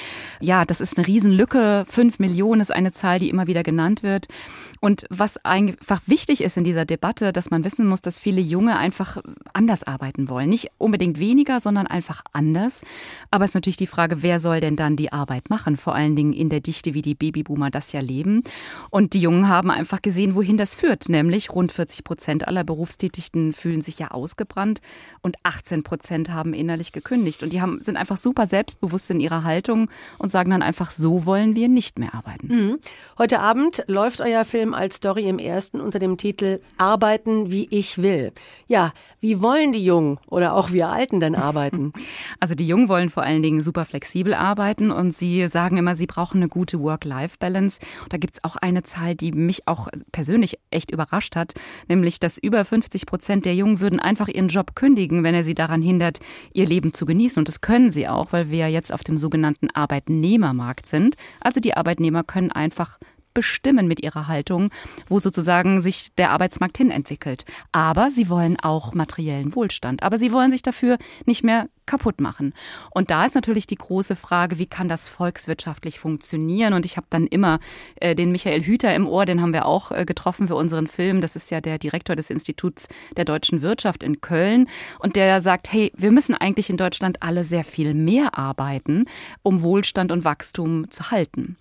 ja, 0.41 0.65
das 0.65 0.81
ist 0.81 0.99
eine 0.99 1.07
Riesenlücke. 1.07 1.85
Fünf 1.89 2.19
Millionen 2.19 2.61
ist 2.61 2.73
eine 2.73 2.93
Zahl, 2.93 3.19
die 3.19 3.29
immer 3.29 3.47
wieder 3.47 3.63
genannt 3.63 4.03
wird. 4.03 4.29
Und 4.81 5.07
was 5.11 5.45
einfach 5.45 6.01
wichtig 6.07 6.43
ist 6.43 6.57
in 6.57 6.65
dieser 6.65 6.85
Debatte, 6.85 7.33
dass 7.33 7.51
man 7.51 7.65
wissen 7.65 7.87
muss, 7.87 8.01
dass 8.01 8.21
viele 8.21 8.41
Junge 8.41 8.77
einfach 8.77 9.19
anders 9.53 9.83
arbeiten 9.83 10.29
wollen. 10.29 10.49
Nicht 10.49 10.71
unbedingt 10.79 11.19
weniger, 11.19 11.61
sondern 11.61 11.87
einfach 11.87 12.23
anders. 12.33 12.83
Aber 13.31 13.45
es 13.45 13.51
ist 13.51 13.55
natürlich 13.55 13.77
die 13.77 13.87
Frage, 13.87 14.23
wer 14.23 14.39
soll 14.39 14.61
denn 14.61 14.77
dann 14.77 14.97
die 14.97 15.13
Arbeit 15.13 15.51
machen? 15.51 15.77
Vor 15.77 15.95
allen 15.95 16.15
Dingen 16.15 16.33
in 16.33 16.49
der 16.49 16.61
Dichte, 16.61 16.95
wie 16.95 17.03
die 17.03 17.15
Babyboomer 17.15 17.71
das 17.71 17.93
ja 17.93 18.01
leben. 18.01 18.45
Und 18.91 19.15
die 19.15 19.21
Jungen 19.21 19.49
haben 19.49 19.71
einfach 19.71 20.01
gesehen, 20.01 20.35
wohin 20.35 20.57
das 20.57 20.75
führt. 20.75 21.09
Nämlich 21.09 21.51
rund 21.51 21.73
40 21.73 22.05
Prozent 22.05 22.47
aller 22.47 22.65
Berufstätigen 22.65 23.53
fühlen 23.53 23.83
sich 23.83 23.99
ja 23.99 24.13
ausgebrannt 24.13 24.81
und 25.23 25.37
18 25.43 25.83
Prozent 25.83 26.31
haben 26.31 26.55
innerlich 26.55 26.93
gekündigt. 26.93 27.43
Und 27.43 27.53
die 27.53 27.61
haben, 27.61 27.81
sind 27.81 27.97
einfach 27.97 28.17
super 28.17 28.47
selbstbewusst 28.47 29.11
in 29.11 29.21
ihrer 29.21 29.43
Haltung 29.43 29.91
und 30.19 30.31
sagen 30.31 30.51
dann 30.51 30.63
einfach, 30.63 30.91
so 30.91 31.27
wollen 31.27 31.55
wir 31.55 31.69
nicht 31.69 31.99
mehr 31.99 32.15
arbeiten. 32.15 32.47
Mhm. 32.49 32.79
Heute 33.19 33.41
Abend 33.41 33.85
läuft 33.87 34.21
euer 34.21 34.45
Film 34.45 34.75
als 34.75 34.97
Story 34.97 35.29
im 35.29 35.39
ersten 35.39 35.81
unter 35.81 35.99
dem 35.99 36.17
Titel 36.17 36.61
Arbeiten, 36.77 37.51
wie 37.51 37.69
ich 37.71 38.03
will. 38.03 38.33
Ja, 38.67 38.93
wie 39.21 39.43
wollen 39.43 39.73
die 39.73 39.85
Jungen 39.85 40.19
oder 40.29 40.55
auch 40.55 40.73
wir 40.73 40.89
Alten 40.89 41.21
denn 41.21 41.35
arbeiten? 41.35 41.93
Also 42.41 42.55
die 42.55 42.67
Jungen 42.67 42.89
wollen 42.89 43.09
vor 43.11 43.25
allen 43.25 43.43
Dingen 43.43 43.63
super 43.63 43.85
flexibel 43.85 44.33
arbeiten 44.35 44.91
und 44.91 45.15
sie 45.15 45.47
sagen 45.49 45.77
immer, 45.77 45.95
sie 45.95 46.07
brauchen 46.07 46.39
eine 46.39 46.49
gute 46.49 46.81
Work-Life-Balance. 46.81 47.81
Da 48.11 48.17
gibt 48.17 48.35
es 48.35 48.45
auch 48.45 48.57
eine 48.57 48.83
Zahl, 48.83 49.15
die 49.15 49.33
mich 49.33 49.67
auch 49.67 49.89
persönlich 50.13 50.59
echt 50.71 50.91
überrascht 50.91 51.37
hat, 51.37 51.55
nämlich 51.89 52.21
dass 52.21 52.39
über 52.39 52.65
50 52.65 53.07
Prozent 53.07 53.45
der 53.45 53.55
Jungen 53.55 53.81
würden 53.81 53.99
einfach 53.99 54.29
ihren 54.29 54.49
Job 54.49 54.75
kündigen, 54.75 55.25
wenn 55.25 55.35
er 55.35 55.45
sie 55.45 55.55
daran 55.55 55.83
hindert, 55.83 56.21
ihr 56.53 56.67
Leben 56.67 56.93
zu 56.93 57.07
genießen. 57.07 57.41
Und 57.41 57.49
das 57.49 57.61
können 57.61 57.91
sie 57.91 58.09
auch, 58.09 58.33
weil 58.33 58.51
wir 58.51 58.69
jetzt 58.69 58.93
auf 58.93 59.05
dem 59.05 59.19
sogenannten 59.19 59.69
Arbeitnehmermarkt 59.89 60.87
sind. 60.87 61.17
Also 61.41 61.61
die 61.61 61.75
Arbeitnehmer 61.75 62.23
können 62.23 62.53
einfach 62.53 62.99
bestimmen 63.39 63.87
mit 63.87 64.03
ihrer 64.03 64.27
Haltung, 64.27 64.71
wo 65.07 65.21
sozusagen 65.21 65.81
sich 65.81 66.13
der 66.17 66.33
Arbeitsmarkt 66.33 66.77
hin 66.77 66.91
entwickelt. 66.91 67.45
Aber 67.71 68.11
sie 68.11 68.29
wollen 68.29 68.59
auch 68.59 68.95
materiellen 68.95 69.55
Wohlstand. 69.55 70.03
Aber 70.03 70.19
sie 70.19 70.33
wollen 70.33 70.51
sich 70.51 70.63
dafür 70.63 70.99
nicht 71.25 71.45
mehr 71.45 71.69
kaputt 71.87 72.21
machen. 72.21 72.53
Und 72.91 73.13
da 73.13 73.25
ist 73.25 73.37
natürlich 73.37 73.69
die 73.69 73.77
große 73.77 74.17
Frage, 74.17 74.59
wie 74.59 74.67
kann 74.67 74.89
das 74.89 75.09
volkswirtschaftlich 75.09 76.01
funktionieren? 76.01 76.75
Und 76.75 76.85
ich 76.85 76.97
habe 76.97 77.07
dann 77.11 77.29
immer 77.29 77.61
äh, 77.97 78.17
den 78.17 78.33
Michael 78.33 78.63
Hüter 78.63 78.93
im 78.93 79.07
Ohr, 79.07 79.25
den 79.25 79.41
haben 79.41 79.53
wir 79.53 79.67
auch 79.67 79.93
äh, 79.93 80.05
getroffen 80.05 80.49
für 80.49 80.57
unseren 80.57 80.89
Film. 80.89 81.21
Das 81.21 81.37
ist 81.37 81.51
ja 81.51 81.61
der 81.61 81.79
Direktor 81.79 82.17
des 82.17 82.31
Instituts 82.31 82.89
der 83.17 83.25
deutschen 83.25 83.63
Wirtschaft 83.63 84.03
in 84.03 84.21
Köln. 84.21 84.69
Und 84.99 85.15
der 85.15 85.41
sagt, 85.41 85.73
hey, 85.73 85.93
wir 85.97 86.11
müssen 86.11 86.35
eigentlich 86.35 86.71
in 86.71 86.77
Deutschland 86.77 87.23
alle 87.23 87.45
sehr 87.45 87.65
viel 87.65 87.95
mehr 87.95 88.37
arbeiten, 88.37 89.07
um 89.43 89.63
Wohlstand 89.63 90.13
und 90.13 90.25
Wachstum 90.25 90.91
zu 90.91 91.13
halten. 91.13 91.57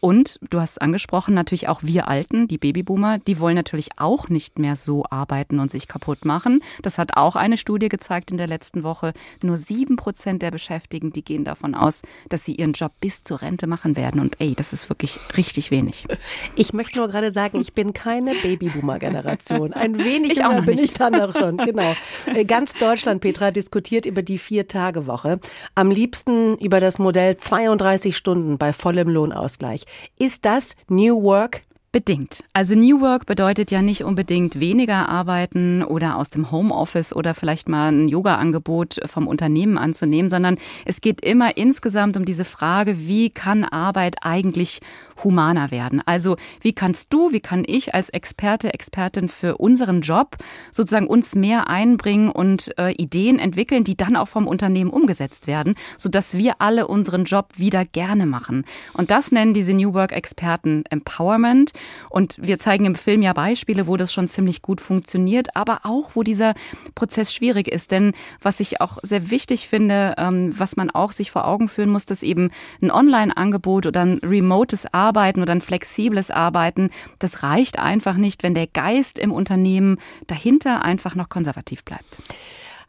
Und 0.00 0.38
du 0.50 0.60
hast 0.60 0.72
es 0.72 0.78
angesprochen, 0.78 1.34
natürlich 1.34 1.68
auch 1.68 1.82
wir 1.82 2.08
Alten, 2.08 2.46
die 2.46 2.58
Babyboomer, 2.58 3.18
die 3.18 3.40
wollen 3.40 3.56
natürlich 3.56 3.88
auch 3.96 4.28
nicht 4.28 4.58
mehr 4.58 4.76
so 4.76 5.04
arbeiten 5.10 5.58
und 5.58 5.70
sich 5.70 5.88
kaputt 5.88 6.24
machen. 6.24 6.62
Das 6.82 6.98
hat 6.98 7.16
auch 7.16 7.34
eine 7.34 7.56
Studie 7.56 7.88
gezeigt 7.88 8.30
in 8.30 8.36
der 8.36 8.46
letzten 8.46 8.84
Woche. 8.84 9.12
Nur 9.42 9.56
sieben 9.56 9.96
Prozent 9.96 10.42
der 10.42 10.50
Beschäftigten, 10.50 11.12
die 11.12 11.24
gehen 11.24 11.44
davon 11.44 11.74
aus, 11.74 12.02
dass 12.28 12.44
sie 12.44 12.54
ihren 12.54 12.72
Job 12.72 12.92
bis 13.00 13.24
zur 13.24 13.42
Rente 13.42 13.66
machen 13.66 13.96
werden. 13.96 14.20
Und 14.20 14.40
ey, 14.40 14.54
das 14.54 14.72
ist 14.72 14.88
wirklich 14.88 15.18
richtig 15.36 15.70
wenig. 15.70 16.06
Ich 16.54 16.72
möchte 16.72 16.98
nur 16.98 17.08
gerade 17.08 17.32
sagen, 17.32 17.60
ich 17.60 17.72
bin 17.72 17.92
keine 17.92 18.34
Babyboomer-Generation. 18.34 19.72
Ein 19.72 19.98
wenig 20.04 20.32
ich 20.32 20.44
auch 20.44 20.64
bin 20.64 20.76
nicht. 20.76 20.84
ich 20.84 20.92
dann 20.94 21.14
auch 21.20 21.36
schon. 21.36 21.56
Genau. 21.56 21.94
Äh, 22.26 22.44
ganz 22.44 22.74
Deutschland, 22.74 23.20
Petra, 23.20 23.50
diskutiert 23.50 24.06
über 24.06 24.22
die 24.22 24.38
Vier-Tage-Woche. 24.38 25.40
Am 25.74 25.90
liebsten 25.90 26.56
über 26.58 26.78
das 26.80 26.98
Modell 26.98 27.36
32 27.36 28.16
Stunden 28.16 28.58
bei 28.58 28.72
vollem 28.72 29.08
Lohnausgleich. 29.08 29.84
Ist 30.18 30.44
das 30.44 30.76
New 30.88 31.22
Work? 31.22 31.62
Bedingt. 31.90 32.44
Also 32.52 32.74
New 32.74 33.00
Work 33.00 33.24
bedeutet 33.24 33.70
ja 33.70 33.80
nicht 33.80 34.04
unbedingt 34.04 34.60
weniger 34.60 35.08
arbeiten 35.08 35.82
oder 35.82 36.16
aus 36.16 36.28
dem 36.28 36.50
Homeoffice 36.50 37.16
oder 37.16 37.32
vielleicht 37.32 37.66
mal 37.66 37.90
ein 37.90 38.08
Yoga-Angebot 38.08 39.00
vom 39.06 39.26
Unternehmen 39.26 39.78
anzunehmen, 39.78 40.28
sondern 40.28 40.58
es 40.84 41.00
geht 41.00 41.22
immer 41.22 41.56
insgesamt 41.56 42.18
um 42.18 42.26
diese 42.26 42.44
Frage, 42.44 43.06
wie 43.08 43.30
kann 43.30 43.64
Arbeit 43.64 44.16
eigentlich 44.20 44.80
humaner 45.24 45.70
werden? 45.70 46.02
Also 46.04 46.36
wie 46.60 46.74
kannst 46.74 47.10
du, 47.10 47.32
wie 47.32 47.40
kann 47.40 47.64
ich 47.66 47.94
als 47.94 48.10
Experte, 48.10 48.74
Expertin 48.74 49.28
für 49.30 49.56
unseren 49.56 50.02
Job 50.02 50.36
sozusagen 50.70 51.06
uns 51.06 51.34
mehr 51.34 51.68
einbringen 51.68 52.30
und 52.30 52.76
äh, 52.78 52.92
Ideen 52.92 53.38
entwickeln, 53.38 53.84
die 53.84 53.96
dann 53.96 54.14
auch 54.14 54.28
vom 54.28 54.46
Unternehmen 54.46 54.90
umgesetzt 54.90 55.46
werden, 55.46 55.74
sodass 55.96 56.36
wir 56.36 56.56
alle 56.58 56.86
unseren 56.86 57.24
Job 57.24 57.48
wieder 57.56 57.86
gerne 57.86 58.26
machen. 58.26 58.66
Und 58.92 59.10
das 59.10 59.32
nennen 59.32 59.54
diese 59.54 59.72
New 59.72 59.94
Work-Experten 59.94 60.84
Empowerment. 60.90 61.72
Und 62.10 62.36
wir 62.40 62.58
zeigen 62.58 62.84
im 62.84 62.94
Film 62.94 63.22
ja 63.22 63.32
Beispiele, 63.32 63.86
wo 63.86 63.96
das 63.96 64.12
schon 64.12 64.28
ziemlich 64.28 64.62
gut 64.62 64.80
funktioniert, 64.80 65.56
aber 65.56 65.80
auch, 65.84 66.12
wo 66.14 66.22
dieser 66.22 66.54
Prozess 66.94 67.34
schwierig 67.34 67.68
ist. 67.68 67.90
Denn 67.90 68.12
was 68.40 68.60
ich 68.60 68.80
auch 68.80 68.98
sehr 69.02 69.30
wichtig 69.30 69.68
finde, 69.68 70.14
ähm, 70.18 70.52
was 70.56 70.76
man 70.76 70.90
auch 70.90 71.12
sich 71.12 71.30
vor 71.30 71.46
Augen 71.46 71.68
führen 71.68 71.90
muss, 71.90 72.06
dass 72.06 72.22
eben 72.22 72.50
ein 72.82 72.90
Online-Angebot 72.90 73.86
oder 73.86 74.02
ein 74.02 74.18
remotes 74.22 74.86
Arbeiten 74.92 75.42
oder 75.42 75.52
ein 75.52 75.60
flexibles 75.60 76.30
Arbeiten, 76.30 76.90
das 77.18 77.42
reicht 77.42 77.78
einfach 77.78 78.16
nicht, 78.16 78.42
wenn 78.42 78.54
der 78.54 78.66
Geist 78.66 79.18
im 79.18 79.32
Unternehmen 79.32 79.98
dahinter 80.26 80.82
einfach 80.82 81.14
noch 81.14 81.28
konservativ 81.28 81.84
bleibt. 81.84 82.18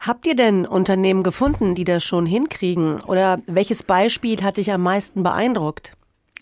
Habt 0.00 0.26
ihr 0.26 0.34
denn 0.34 0.64
Unternehmen 0.64 1.22
gefunden, 1.22 1.74
die 1.74 1.84
das 1.84 2.02
schon 2.02 2.24
hinkriegen? 2.24 3.02
Oder 3.02 3.42
welches 3.46 3.82
Beispiel 3.82 4.42
hat 4.42 4.56
dich 4.56 4.72
am 4.72 4.82
meisten 4.82 5.22
beeindruckt? 5.22 5.94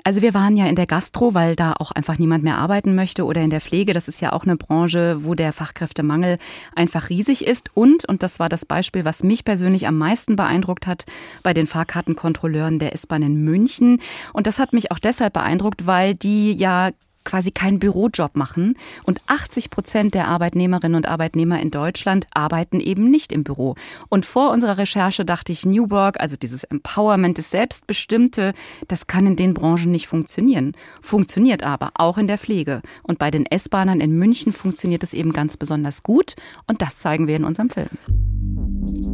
Also 0.04 0.22
wir 0.22 0.34
waren 0.34 0.56
ja 0.56 0.66
in 0.66 0.76
der 0.76 0.86
Gastro, 0.86 1.34
weil 1.34 1.56
da 1.56 1.74
auch 1.78 1.90
einfach 1.90 2.18
niemand 2.18 2.44
mehr 2.44 2.56
arbeiten 2.56 2.94
möchte 2.94 3.24
oder 3.24 3.40
in 3.40 3.50
der 3.50 3.60
Pflege. 3.60 3.92
Das 3.92 4.08
ist 4.08 4.20
ja 4.20 4.32
auch 4.32 4.44
eine 4.44 4.56
Branche, 4.56 5.24
wo 5.24 5.34
der 5.34 5.52
Fachkräftemangel 5.52 6.38
einfach 6.74 7.10
riesig 7.10 7.46
ist. 7.46 7.70
Und, 7.74 8.04
und 8.08 8.22
das 8.22 8.38
war 8.38 8.48
das 8.48 8.64
Beispiel, 8.64 9.04
was 9.04 9.22
mich 9.22 9.44
persönlich 9.44 9.86
am 9.86 9.98
meisten 9.98 10.36
beeindruckt 10.36 10.86
hat, 10.86 11.04
bei 11.42 11.52
den 11.52 11.66
Fahrkartenkontrolleuren 11.66 12.78
der 12.78 12.94
S-Bahn 12.94 13.22
in 13.22 13.44
München. 13.44 14.00
Und 14.32 14.46
das 14.46 14.58
hat 14.58 14.72
mich 14.72 14.90
auch 14.90 14.98
deshalb 14.98 15.34
beeindruckt, 15.34 15.86
weil 15.86 16.14
die 16.14 16.52
ja 16.52 16.90
quasi 17.24 17.50
keinen 17.50 17.78
Bürojob 17.78 18.36
machen. 18.36 18.74
Und 19.04 19.20
80 19.26 19.70
Prozent 19.70 20.14
der 20.14 20.28
Arbeitnehmerinnen 20.28 20.96
und 20.96 21.06
Arbeitnehmer 21.06 21.60
in 21.60 21.70
Deutschland 21.70 22.26
arbeiten 22.32 22.80
eben 22.80 23.10
nicht 23.10 23.32
im 23.32 23.44
Büro. 23.44 23.74
Und 24.08 24.26
vor 24.26 24.50
unserer 24.50 24.78
Recherche 24.78 25.24
dachte 25.24 25.52
ich, 25.52 25.66
New 25.66 25.90
Work, 25.90 26.20
also 26.20 26.36
dieses 26.36 26.64
Empowerment, 26.64 27.38
das 27.38 27.50
Selbstbestimmte, 27.50 28.54
das 28.88 29.06
kann 29.06 29.26
in 29.26 29.36
den 29.36 29.54
Branchen 29.54 29.90
nicht 29.90 30.06
funktionieren. 30.08 30.72
Funktioniert 31.00 31.62
aber 31.62 31.90
auch 31.94 32.18
in 32.18 32.26
der 32.26 32.38
Pflege. 32.38 32.82
Und 33.02 33.18
bei 33.18 33.30
den 33.30 33.46
S-Bahnern 33.46 34.00
in 34.00 34.12
München 34.12 34.52
funktioniert 34.52 35.02
es 35.02 35.14
eben 35.14 35.32
ganz 35.32 35.56
besonders 35.56 36.02
gut. 36.02 36.34
Und 36.66 36.82
das 36.82 36.98
zeigen 36.98 37.26
wir 37.26 37.36
in 37.36 37.44
unserem 37.44 37.70
Film. 37.70 37.88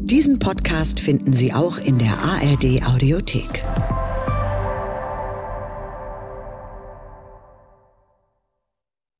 Diesen 0.04 0.38
Podcast 0.38 1.00
finden 1.00 1.32
Sie 1.32 1.52
auch 1.52 1.78
in 1.78 1.98
der 1.98 2.16
ARD 2.18 2.86
Audiothek. 2.86 3.64